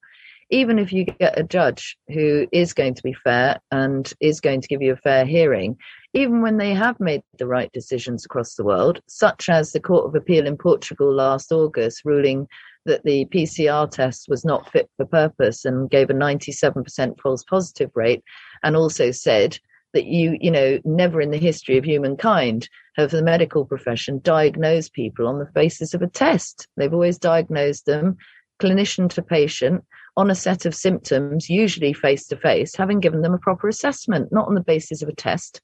[0.50, 4.60] even if you get a judge who is going to be fair and is going
[4.60, 5.76] to give you a fair hearing,
[6.14, 10.06] even when they have made the right decisions across the world, such as the Court
[10.06, 12.46] of Appeal in Portugal last August ruling
[12.84, 17.90] that the PCR test was not fit for purpose and gave a 97% false positive
[17.94, 18.22] rate,
[18.62, 19.58] and also said
[19.92, 24.92] that you, you know, never in the history of humankind have the medical profession diagnosed
[24.92, 26.68] people on the basis of a test.
[26.76, 28.16] They've always diagnosed them
[28.60, 29.84] clinician to patient
[30.16, 34.32] on a set of symptoms, usually face to face, having given them a proper assessment,
[34.32, 35.60] not on the basis of a test.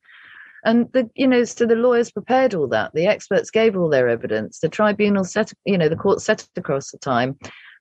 [0.64, 2.92] And the, you know, so the lawyers prepared all that.
[2.94, 4.60] The experts gave all their evidence.
[4.60, 7.36] The tribunal set, you know, the court set it across the time,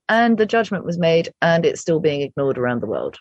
[0.09, 3.17] and the judgment was made, and it's still being ignored around the world.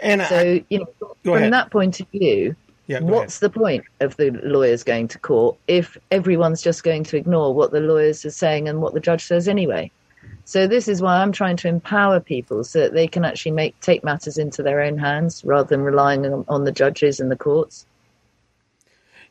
[0.00, 1.52] And so, I, you know, from ahead.
[1.52, 5.98] that point of view, Yeah, what's the point of the lawyers going to court if
[6.10, 9.46] everyone's just going to ignore what the lawyers are saying and what the judge says
[9.46, 9.90] anyway?
[10.44, 13.78] So this is why I'm trying to empower people so that they can actually make
[13.80, 17.36] take matters into their own hands rather than relying on, on the judges and the
[17.36, 17.86] courts.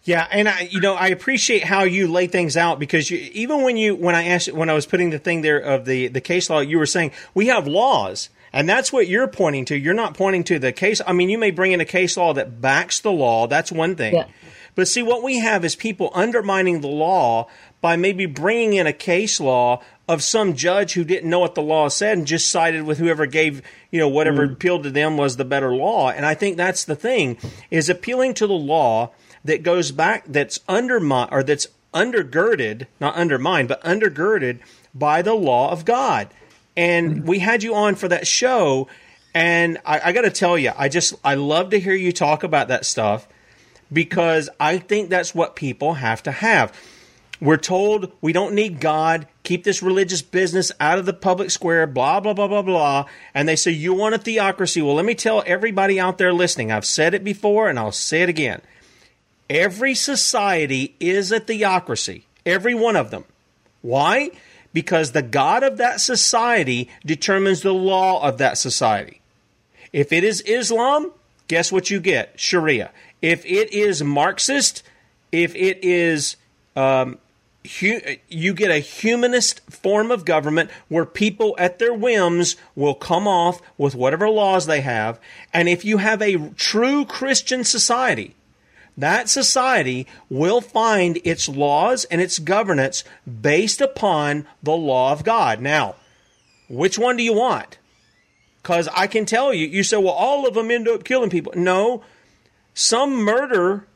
[0.03, 3.61] Yeah, and I, you know, I appreciate how you lay things out because you, even
[3.61, 6.21] when you, when I asked, when I was putting the thing there of the the
[6.21, 9.77] case law, you were saying we have laws, and that's what you're pointing to.
[9.77, 11.01] You're not pointing to the case.
[11.05, 13.45] I mean, you may bring in a case law that backs the law.
[13.45, 14.15] That's one thing.
[14.15, 14.27] Yeah.
[14.73, 17.47] But see, what we have is people undermining the law
[17.81, 21.61] by maybe bringing in a case law of some judge who didn't know what the
[21.61, 24.53] law said and just sided with whoever gave, you know, whatever mm.
[24.53, 26.09] appealed to them was the better law.
[26.09, 27.37] And I think that's the thing
[27.71, 29.11] is appealing to the law
[29.43, 34.59] that goes back that's undermined or that's undergirded, not undermined, but undergirded
[34.93, 36.29] by the law of God.
[36.77, 37.25] And mm.
[37.25, 38.87] we had you on for that show,
[39.33, 42.43] and I, I got to tell you, I just I love to hear you talk
[42.43, 43.27] about that stuff
[43.91, 46.73] because I think that's what people have to have.
[47.41, 51.87] We're told we don't need God, keep this religious business out of the public square,
[51.87, 53.05] blah, blah, blah, blah, blah.
[53.33, 54.79] And they say, You want a theocracy?
[54.81, 58.21] Well, let me tell everybody out there listening, I've said it before and I'll say
[58.21, 58.61] it again.
[59.49, 63.25] Every society is a theocracy, every one of them.
[63.81, 64.29] Why?
[64.71, 69.19] Because the God of that society determines the law of that society.
[69.91, 71.11] If it is Islam,
[71.47, 72.39] guess what you get?
[72.39, 72.91] Sharia.
[73.21, 74.83] If it is Marxist,
[75.31, 76.37] if it is
[76.75, 77.17] um,
[77.63, 83.61] you get a humanist form of government where people at their whims will come off
[83.77, 85.19] with whatever laws they have.
[85.53, 88.35] And if you have a true Christian society,
[88.97, 93.03] that society will find its laws and its governance
[93.41, 95.61] based upon the law of God.
[95.61, 95.95] Now,
[96.67, 97.77] which one do you want?
[98.61, 101.53] Because I can tell you, you say, well, all of them end up killing people.
[101.55, 102.03] No,
[102.73, 103.87] some murder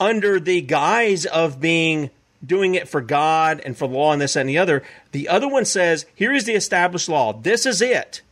[0.00, 2.10] under the guise of being
[2.44, 4.82] doing it for God and for law and this and the other.
[5.12, 7.32] The other one says, here is the established law.
[7.32, 8.22] This is it.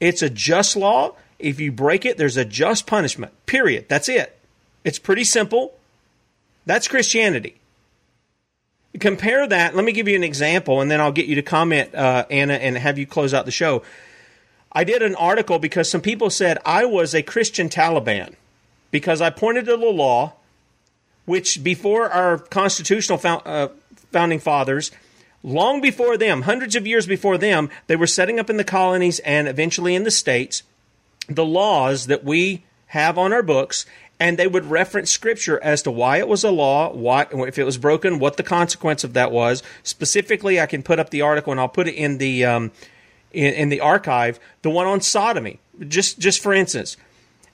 [0.00, 1.14] It's a just law.
[1.38, 3.32] If you break it, there's a just punishment.
[3.46, 3.86] Period.
[3.88, 4.38] That's it.
[4.84, 5.74] It's pretty simple.
[6.66, 7.56] That's Christianity.
[9.00, 9.76] Compare that.
[9.76, 12.54] Let me give you an example, and then I'll get you to comment, uh, Anna,
[12.54, 13.82] and have you close out the show.
[14.72, 18.34] I did an article because some people said I was a Christian Taliban
[18.90, 20.34] because I pointed to the law,
[21.28, 23.68] which before our constitutional uh,
[24.10, 24.90] founding fathers,
[25.42, 29.18] long before them, hundreds of years before them, they were setting up in the colonies
[29.20, 30.62] and eventually in the states
[31.28, 33.84] the laws that we have on our books,
[34.18, 37.64] and they would reference scripture as to why it was a law, why if it
[37.64, 39.62] was broken, what the consequence of that was.
[39.82, 42.72] Specifically, I can put up the article and I'll put it in the um,
[43.30, 46.96] in, in the archive, the one on sodomy, just just for instance.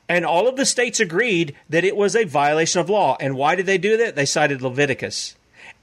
[0.08, 3.16] And all of the states agreed that it was a violation of law.
[3.20, 4.16] And why did they do that?
[4.16, 5.36] They cited Leviticus.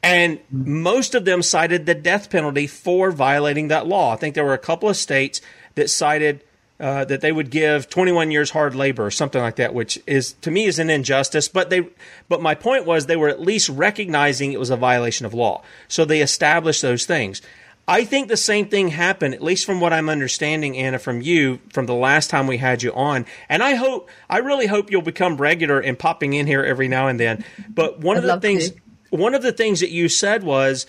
[0.04, 4.14] And most of them cited the death penalty for violating that law.
[4.14, 5.42] I think there were a couple of states
[5.76, 6.44] that cited
[6.82, 10.34] uh, that they would give 21 years hard labor or something like that, which is
[10.42, 11.48] to me is an injustice.
[11.48, 11.88] But they,
[12.28, 15.62] but my point was they were at least recognizing it was a violation of law,
[15.88, 17.44] so they established those things.
[17.88, 21.60] I think the same thing happened, at least from what I'm understanding, Anna, from you,
[21.74, 23.26] from the last time we had you on.
[23.50, 27.08] And I hope, I really hope you'll become regular and popping in here every now
[27.08, 27.44] and then.
[27.68, 28.78] But one of the things, to.
[29.10, 30.86] one of the things that you said was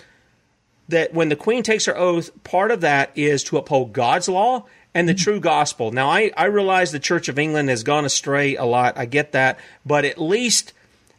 [0.89, 4.67] that when the Queen takes her oath, part of that is to uphold God's law
[4.95, 5.91] and the true gospel.
[5.91, 8.99] Now, I, I realize the Church of England has gone astray a lot.
[8.99, 10.73] I get that, but at least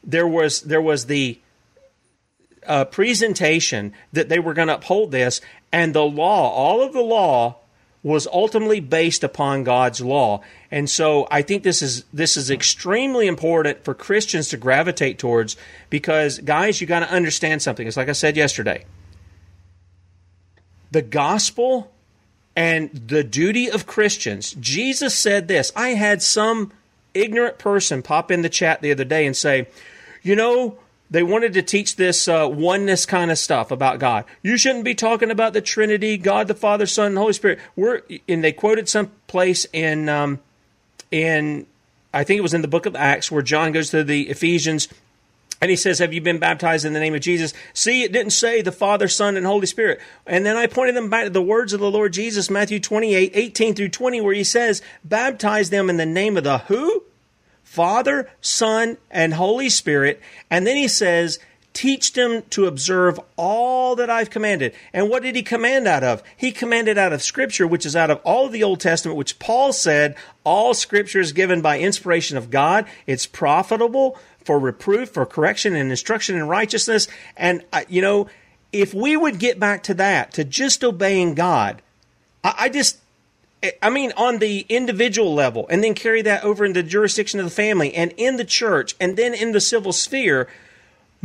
[0.04, 1.40] there was there was the
[2.68, 5.42] uh, presentation that they were going to uphold this,
[5.74, 7.58] and the law, all of the law,
[8.04, 10.42] was ultimately based upon God's law.
[10.70, 15.58] And so I think this is this is extremely important for Christians to gravitate towards
[15.90, 17.88] because guys, you got to understand something.
[17.88, 18.86] It's like I said yesterday.
[20.92, 21.92] The gospel
[22.56, 24.56] and the duty of Christians.
[24.60, 25.72] Jesus said this.
[25.76, 26.72] I had some
[27.16, 29.68] ignorant person pop in the chat the other day and say,
[30.22, 30.78] "You know,
[31.14, 34.26] they wanted to teach this uh, oneness kind of stuff about God.
[34.42, 37.60] You shouldn't be talking about the Trinity, God the Father, Son, and Holy Spirit.
[37.76, 40.40] We're and they quoted some place in um,
[41.12, 41.68] in
[42.12, 44.88] I think it was in the book of Acts where John goes to the Ephesians
[45.62, 47.54] and he says, Have you been baptized in the name of Jesus?
[47.76, 50.02] See, it didn't say the Father, Son, and Holy Spirit.
[50.26, 53.32] And then I pointed them back to the words of the Lord Jesus, Matthew 28,
[53.36, 57.04] 18 through 20, where he says, Baptize them in the name of the who?
[57.74, 60.22] Father, Son, and Holy Spirit.
[60.52, 61.40] And then he says,
[61.74, 64.76] Teach them to observe all that I've commanded.
[64.94, 66.22] And what did he command out of?
[66.38, 69.40] He commanded out of Scripture, which is out of all of the Old Testament, which
[69.40, 72.86] Paul said all Scripture is given by inspiration of God.
[73.08, 77.08] It's profitable for reproof, for correction, and instruction in righteousness.
[77.36, 78.28] And, uh, you know,
[78.72, 81.82] if we would get back to that, to just obeying God,
[82.44, 83.00] I, I just,
[83.82, 87.46] I mean, on the individual level, and then carry that over in the jurisdiction of
[87.46, 90.48] the family and in the church and then in the civil sphere.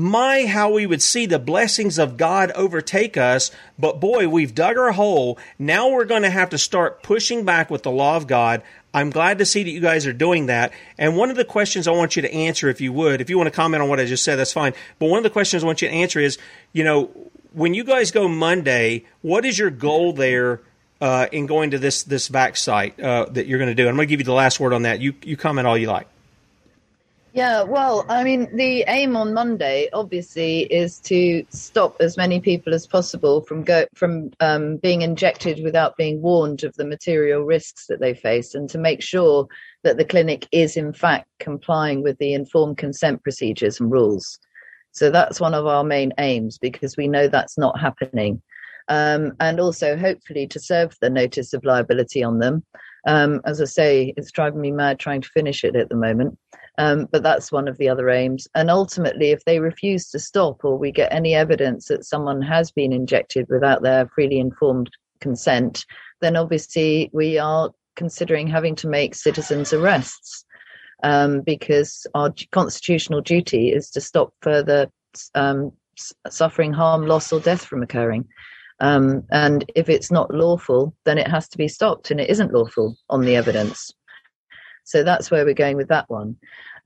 [0.01, 3.51] My, how we would see the blessings of God overtake us.
[3.77, 5.41] But boy, we've dug our hole.
[5.59, 8.63] Now we're going to have to start pushing back with the law of God.
[8.95, 10.73] I'm glad to see that you guys are doing that.
[10.99, 13.37] And one of the questions I want you to answer, if you would, if you
[13.37, 14.73] want to comment on what I just said, that's fine.
[15.01, 16.39] But one of the questions I want you to answer is,
[16.73, 17.11] you know,
[17.53, 20.61] when you guys go Monday, what is your goal there?
[21.01, 23.89] Uh, in going to this this vax site uh, that you're going to do.
[23.89, 25.01] I'm going to give you the last word on that.
[25.01, 26.09] You you comment all you like.
[27.39, 32.75] Yeah, well, I mean, the aim on Monday obviously is to stop as many people
[32.75, 37.87] as possible from go from um, being injected without being warned of the material risks
[37.87, 39.47] that they face, and to make sure
[39.85, 44.41] that the clinic is in fact complying with the informed consent procedures and rules.
[44.91, 48.43] So that's one of our main aims because we know that's not happening
[48.89, 52.65] um, and also hopefully to serve the notice of liability on them.
[53.07, 56.39] Um, as I say, it's driving me mad trying to finish it at the moment.
[56.79, 58.47] Um, but that's one of the other aims.
[58.55, 62.71] And ultimately, if they refuse to stop or we get any evidence that someone has
[62.71, 64.91] been injected without their freely informed
[65.21, 65.85] consent,
[66.21, 70.45] then obviously we are considering having to make citizens' arrests
[71.03, 74.89] um, because our constitutional duty is to stop further
[75.35, 75.73] um,
[76.29, 78.25] suffering, harm, loss, or death from occurring.
[78.81, 82.53] Um, and if it's not lawful, then it has to be stopped, and it isn't
[82.53, 83.93] lawful on the evidence.
[84.85, 86.37] So that's where we're going with that one.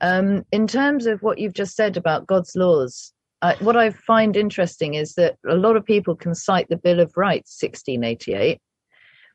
[0.00, 3.12] Um, in terms of what you've just said about God's laws,
[3.42, 7.00] I, what I find interesting is that a lot of people can cite the Bill
[7.00, 8.60] of Rights 1688,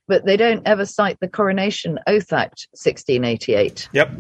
[0.08, 3.90] but they don't ever cite the Coronation Oath Act 1688.
[3.94, 4.12] Yep.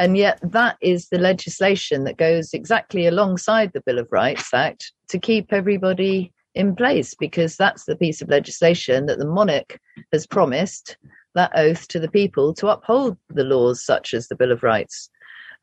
[0.00, 4.92] And yet, that is the legislation that goes exactly alongside the Bill of Rights Act
[5.08, 9.78] to keep everybody in place because that's the piece of legislation that the monarch
[10.12, 10.96] has promised
[11.34, 15.10] that oath to the people to uphold the laws such as the Bill of Rights.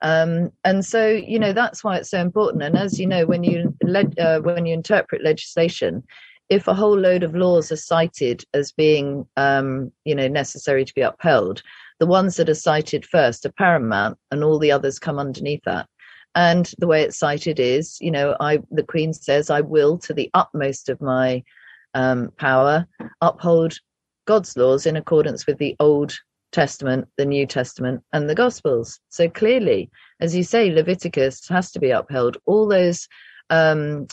[0.01, 2.63] Um, and so, you know, that's why it's so important.
[2.63, 3.75] And as you know, when you
[4.19, 6.03] uh, when you interpret legislation,
[6.49, 10.93] if a whole load of laws are cited as being, um, you know, necessary to
[10.93, 11.61] be upheld,
[11.99, 15.87] the ones that are cited first are paramount, and all the others come underneath that.
[16.35, 20.13] And the way it's cited is, you know, I the Queen says, I will, to
[20.13, 21.43] the utmost of my
[21.93, 22.85] um, power,
[23.21, 23.79] uphold
[24.25, 26.13] God's laws in accordance with the Old
[26.51, 28.99] Testament, the New Testament, and the Gospels.
[29.09, 29.89] So clearly,
[30.19, 32.37] as you say, Leviticus has to be upheld.
[32.45, 33.07] All those
[33.49, 34.07] um,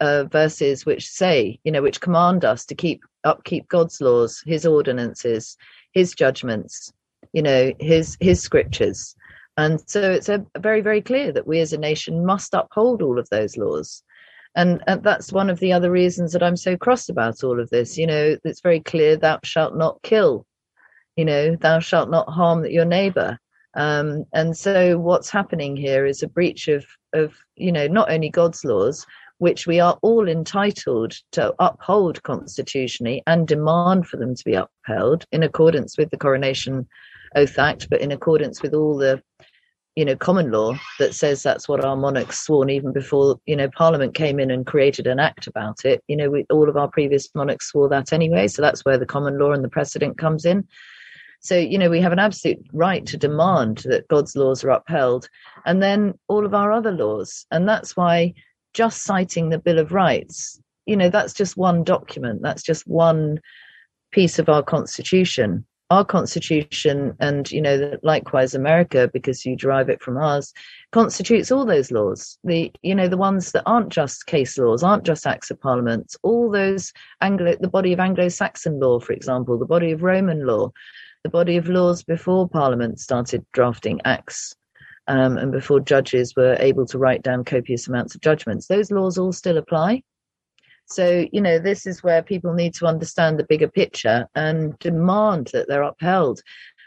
[0.00, 4.64] uh, verses which say, you know, which command us to keep upkeep God's laws, His
[4.64, 5.56] ordinances,
[5.92, 6.92] His judgments,
[7.32, 9.14] you know, His His scriptures.
[9.56, 13.18] And so it's a, very, very clear that we as a nation must uphold all
[13.18, 14.02] of those laws.
[14.54, 17.70] And, and, that's one of the other reasons that I'm so cross about all of
[17.70, 17.98] this.
[17.98, 20.46] You know, it's very clear thou shalt not kill,
[21.16, 23.38] you know, thou shalt not harm your neighbor.
[23.74, 28.30] Um, and so what's happening here is a breach of, of, you know, not only
[28.30, 29.06] God's laws,
[29.38, 35.26] which we are all entitled to uphold constitutionally and demand for them to be upheld
[35.32, 36.88] in accordance with the Coronation
[37.34, 39.22] Oath Act, but in accordance with all the
[39.96, 43.68] you know common law that says that's what our monarchs sworn even before you know
[43.70, 46.04] parliament came in and created an act about it.
[46.06, 49.06] You know we, all of our previous monarchs swore that anyway so that's where the
[49.06, 50.68] common law and the precedent comes in.
[51.40, 55.28] So, you know, we have an absolute right to demand that God's laws are upheld
[55.64, 57.46] and then all of our other laws.
[57.50, 58.34] And that's why
[58.74, 63.38] just citing the Bill of Rights, you know, that's just one document, that's just one
[64.10, 70.02] piece of our Constitution our constitution and you know likewise america because you derive it
[70.02, 70.52] from ours
[70.90, 72.38] constitutes all those laws.
[72.42, 76.16] The you know the ones that aren't just case laws aren't just acts of parliament
[76.22, 80.72] all those anglo the body of anglo-saxon law for example the body of roman law
[81.22, 84.54] the body of laws before parliament started drafting acts
[85.08, 88.66] um, and before judges were able to write down copious amounts of judgments.
[88.66, 90.02] Those laws all still apply
[90.86, 95.50] so, you know, this is where people need to understand the bigger picture and demand
[95.52, 96.40] that they're upheld.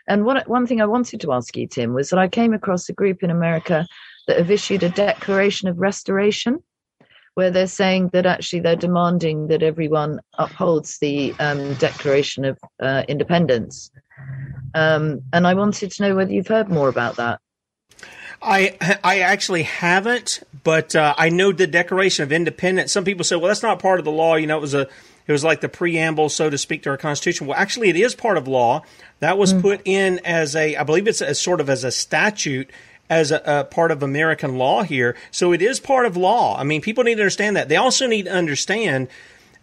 [0.07, 2.89] And one, one thing I wanted to ask you, Tim, was that I came across
[2.89, 3.85] a group in America
[4.27, 6.63] that have issued a declaration of restoration
[7.35, 13.03] where they're saying that actually they're demanding that everyone upholds the um, Declaration of uh,
[13.07, 13.91] Independence.
[14.75, 17.39] Um, and I wanted to know whether you've heard more about that.
[18.41, 22.91] I I actually haven't, but uh, I know the Declaration of Independence.
[22.91, 24.35] Some people say, well, that's not part of the law.
[24.35, 24.87] You know, it was a
[25.29, 27.45] it was like the preamble, so to speak, to our Constitution.
[27.45, 28.81] Well, actually, it is part of law.
[29.19, 29.61] That was mm.
[29.61, 32.71] put in as a, I believe it's a, sort of as a statute
[33.11, 35.15] as a, a, part of American law here.
[35.29, 36.57] So it is part of law.
[36.57, 37.69] I mean, people need to understand that.
[37.69, 39.07] They also need to understand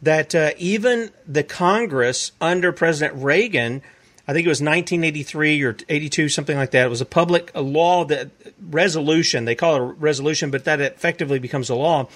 [0.03, 3.83] that uh, even the Congress under President Reagan
[4.29, 6.87] I think it was 1983 or 82, something like that.
[6.87, 8.31] It was a public a law that
[8.61, 12.09] resolution, they call it a resolution, but that effectively becomes a law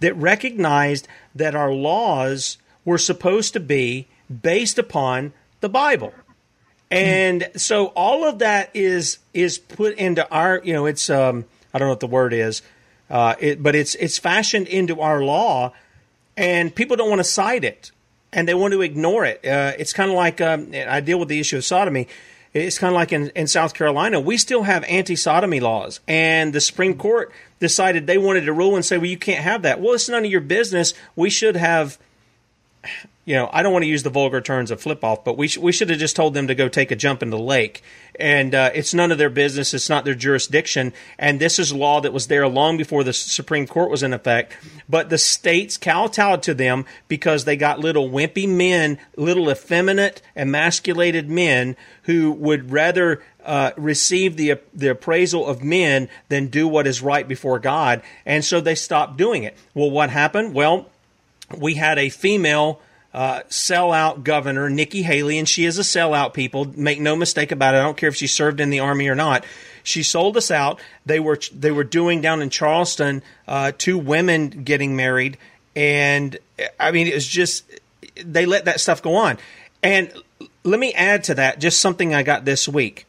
[0.00, 4.06] that recognized that our laws were supposed to be
[4.42, 6.14] based upon the Bible.
[6.90, 11.78] And so all of that is is put into our, you know, it's um, I
[11.78, 12.62] don't know what the word is,
[13.10, 15.74] uh, it, but it's it's fashioned into our law,
[16.34, 17.90] and people don't want to cite it
[18.32, 19.44] and they want to ignore it.
[19.44, 22.08] Uh, it's kind of like um, I deal with the issue of sodomy.
[22.54, 26.52] It's kind of like in, in South Carolina, we still have anti sodomy laws, and
[26.52, 27.30] the Supreme Court
[27.60, 29.80] decided they wanted to rule and say, well, you can't have that.
[29.80, 30.94] Well, it's none of your business.
[31.14, 31.98] We should have
[33.28, 35.48] you know, I don't want to use the vulgar terms of flip off, but we
[35.48, 37.82] sh- we should have just told them to go take a jump in the lake.
[38.18, 39.74] And uh, it's none of their business.
[39.74, 40.94] It's not their jurisdiction.
[41.18, 44.56] And this is law that was there long before the Supreme Court was in effect.
[44.88, 51.28] But the states kowtowed to them because they got little wimpy men, little effeminate, emasculated
[51.28, 57.02] men who would rather uh, receive the the appraisal of men than do what is
[57.02, 58.00] right before God.
[58.24, 59.54] And so they stopped doing it.
[59.74, 60.54] Well, what happened?
[60.54, 60.86] Well,
[61.54, 62.80] we had a female
[63.18, 66.34] uh, sellout governor, Nikki Haley, and she is a sellout.
[66.34, 67.78] People make no mistake about it.
[67.78, 69.44] I don't care if she served in the army or not.
[69.82, 70.80] She sold us out.
[71.04, 75.36] They were they were doing down in Charleston uh, two women getting married,
[75.74, 76.38] and
[76.78, 77.64] I mean it was just
[78.24, 79.38] they let that stuff go on.
[79.82, 80.12] And
[80.62, 83.04] let me add to that just something I got this week.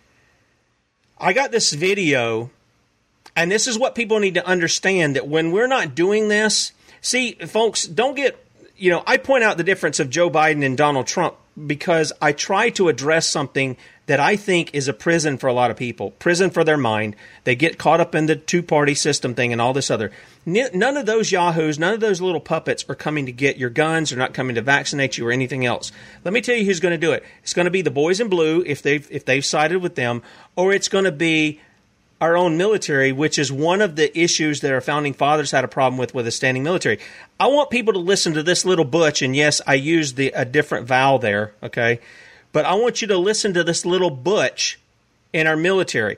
[1.20, 2.50] I got this video,
[3.36, 7.34] and this is what people need to understand that when we're not doing this, see,
[7.34, 8.44] folks, don't get
[8.80, 11.36] you know, I point out the difference of Joe Biden and Donald Trump
[11.68, 13.76] because I try to address something
[14.06, 17.16] that I think is a prison for a lot of people, prison for their mind.
[17.44, 20.12] They get caught up in the two party system thing and all this other.
[20.46, 24.10] None of those yahoos, none of those little puppets are coming to get your guns.
[24.10, 25.92] They're not coming to vaccinate you or anything else.
[26.24, 27.24] Let me tell you who's going to do it.
[27.44, 30.24] It's going to be the boys in blue if they've if they've sided with them,
[30.56, 31.60] or it's going to be
[32.22, 35.70] our own military, which is one of the issues that our founding fathers had a
[35.70, 37.00] problem with with a standing military.
[37.40, 40.46] I want people to listen to this little butch, and yes, I used the a
[40.46, 42.00] different vowel there, okay,
[42.52, 44.80] but I want you to listen to this little butch
[45.32, 46.18] in our military.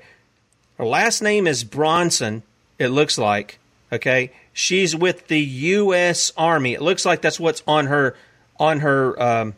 [0.78, 2.44] Her last name is Bronson.
[2.80, 3.60] It looks like
[3.92, 4.32] okay.
[4.54, 6.34] She's with the U.S.
[6.36, 6.74] Army.
[6.74, 8.18] It looks like that's what's on her
[8.60, 9.54] on her um,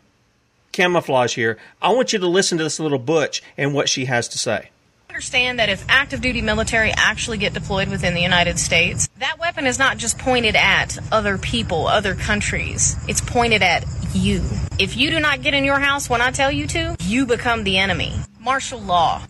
[0.72, 1.58] camouflage here.
[1.80, 4.68] I want you to listen to this little butch and what she has to say
[5.14, 9.64] understand that if active duty military actually get deployed within the United States, that weapon
[9.64, 12.96] is not just pointed at other people, other countries.
[13.06, 14.42] It's pointed at you.
[14.76, 17.62] If you do not get in your house when I tell you to, you become
[17.62, 18.12] the enemy.
[18.40, 19.22] Martial law.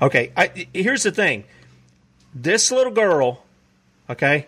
[0.00, 1.44] Okay, I, here's the thing.
[2.34, 3.42] This little girl,
[4.08, 4.46] okay,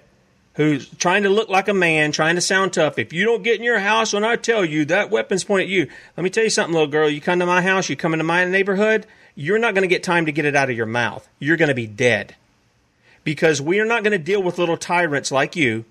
[0.55, 2.99] who's trying to look like a man, trying to sound tough.
[2.99, 5.69] If you don't get in your house when I tell you that weapon's pointed at
[5.69, 7.07] you, let me tell you something, little girl.
[7.07, 9.07] You come to my house, you come into my neighborhood,
[9.39, 11.27] you're not going to get time to get it out of your mouth.
[11.39, 12.35] You're going to be dead.
[13.23, 15.85] Because we are not going to deal with little tyrants like you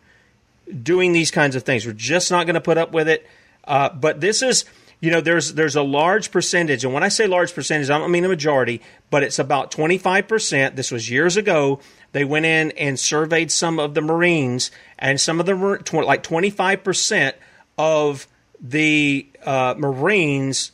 [0.83, 1.85] doing these kinds of things.
[1.85, 3.25] We're just not going to put up with it.
[3.63, 4.65] Uh, but this is,
[4.99, 8.11] you know, there's there's a large percentage, and when I say large percentage, I don't
[8.11, 10.75] mean a majority, but it's about 25%.
[10.75, 11.79] This was years ago.
[12.11, 17.33] They went in and surveyed some of the Marines, and some of the like 25%
[17.77, 18.27] of
[18.59, 20.71] the uh, Marines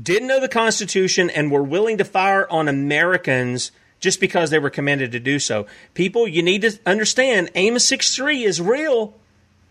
[0.00, 4.70] didn't know the Constitution and were willing to fire on Americans just because they were
[4.70, 5.66] commanded to do so.
[5.94, 9.14] People, you need to understand Amos 6 3 is real.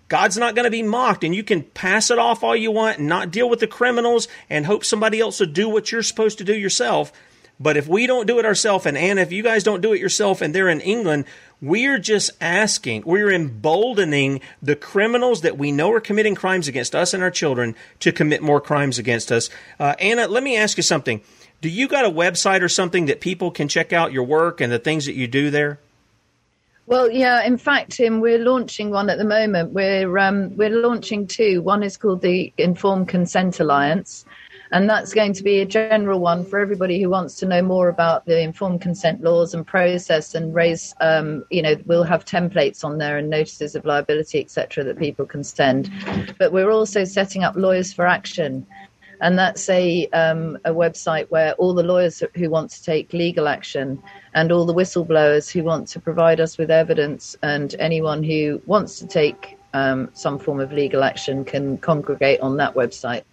[0.07, 2.99] God's not going to be mocked, and you can pass it off all you want
[2.99, 6.37] and not deal with the criminals and hope somebody else will do what you're supposed
[6.37, 7.11] to do yourself.
[7.59, 10.01] But if we don't do it ourselves, and Anna, if you guys don't do it
[10.01, 11.25] yourself and they're in England,
[11.61, 17.13] we're just asking, we're emboldening the criminals that we know are committing crimes against us
[17.13, 19.49] and our children to commit more crimes against us.
[19.79, 21.21] Uh, Anna, let me ask you something.
[21.61, 24.71] Do you got a website or something that people can check out your work and
[24.71, 25.79] the things that you do there?
[26.87, 27.43] Well, yeah.
[27.43, 29.71] In fact, Tim, we're launching one at the moment.
[29.71, 31.61] We're um, we're launching two.
[31.63, 34.25] One is called the Informed Consent Alliance,
[34.71, 37.89] and that's going to be a general one for everybody who wants to know more
[37.89, 40.93] about the informed consent laws and process and raise.
[41.01, 45.25] Um, you know, we'll have templates on there and notices of liability, etc., that people
[45.25, 45.91] can send.
[46.39, 48.65] But we're also setting up Lawyers for Action
[49.21, 53.47] and that's a um, a website where all the lawyers who want to take legal
[53.47, 54.01] action
[54.33, 58.99] and all the whistleblowers who want to provide us with evidence and anyone who wants
[58.99, 63.23] to take um, some form of legal action can congregate on that website.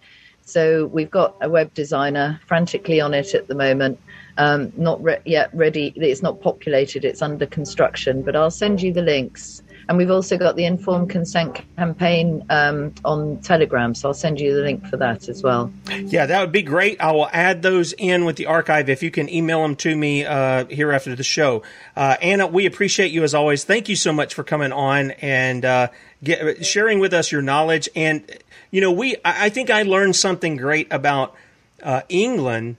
[0.45, 3.99] So we've got a web designer frantically on it at the moment.
[4.37, 5.93] Um, not re- yet ready.
[5.95, 7.05] It's not populated.
[7.05, 8.23] It's under construction.
[8.23, 12.93] But I'll send you the links and we've also got the informed consent campaign um,
[13.03, 13.93] on Telegram.
[13.93, 15.71] So I'll send you the link for that as well.
[15.89, 17.01] Yeah, that would be great.
[17.01, 20.25] I will add those in with the archive if you can email them to me
[20.25, 21.63] uh, here after the show.
[21.95, 23.63] Uh, Anna, we appreciate you as always.
[23.63, 25.87] Thank you so much for coming on and uh,
[26.23, 27.89] get, sharing with us your knowledge.
[27.95, 28.25] And,
[28.73, 31.35] you know, we I, think I learned something great about
[31.81, 32.77] uh, England.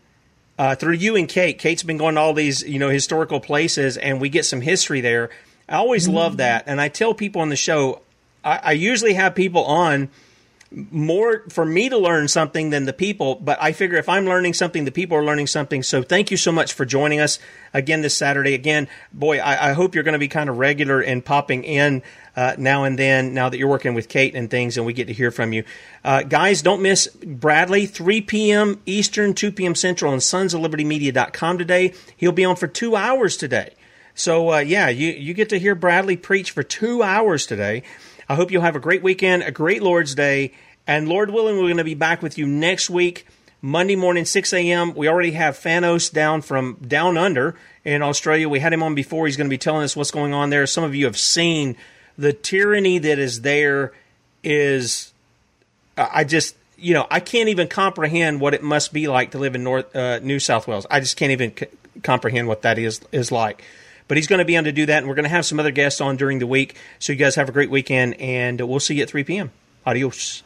[0.56, 1.58] Uh, through you and Kate.
[1.58, 5.00] Kate's been going to all these, you know, historical places, and we get some history
[5.00, 5.30] there.
[5.68, 6.14] I always mm-hmm.
[6.14, 6.62] love that.
[6.68, 8.02] And I tell people on the show,
[8.44, 10.10] I, I usually have people on
[10.70, 13.34] more for me to learn something than the people.
[13.34, 15.82] But I figure if I'm learning something, the people are learning something.
[15.82, 17.40] So thank you so much for joining us
[17.72, 18.54] again this Saturday.
[18.54, 22.04] Again, boy, I, I hope you're going to be kind of regular and popping in
[22.36, 23.34] uh, now and then.
[23.34, 25.64] Now that you're working with Kate and things, and we get to hear from you,
[26.04, 26.62] uh, guys.
[26.62, 28.80] Don't miss Bradley, 3 p.m.
[28.86, 29.74] Eastern, 2 p.m.
[29.74, 31.92] Central, on Sons of Liberty Media.com today.
[32.16, 33.74] He'll be on for two hours today.
[34.14, 37.82] So uh, yeah, you you get to hear Bradley preach for two hours today.
[38.28, 40.52] I hope you'll have a great weekend, a great Lord's Day,
[40.86, 43.26] and Lord willing, we're going to be back with you next week,
[43.60, 44.94] Monday morning, 6 a.m.
[44.94, 48.48] We already have Fanos down from down under in Australia.
[48.48, 49.26] We had him on before.
[49.26, 50.66] He's going to be telling us what's going on there.
[50.66, 51.76] Some of you have seen
[52.18, 53.92] the tyranny that is there.
[54.42, 55.12] Is
[55.96, 59.54] I just you know I can't even comprehend what it must be like to live
[59.54, 60.86] in North uh, New South Wales.
[60.90, 61.66] I just can't even c-
[62.02, 63.62] comprehend what that is is like.
[64.06, 65.58] But he's going to be on to do that, and we're going to have some
[65.58, 66.76] other guests on during the week.
[66.98, 69.50] So you guys have a great weekend, and we'll see you at 3 p.m.
[69.86, 70.42] Adios.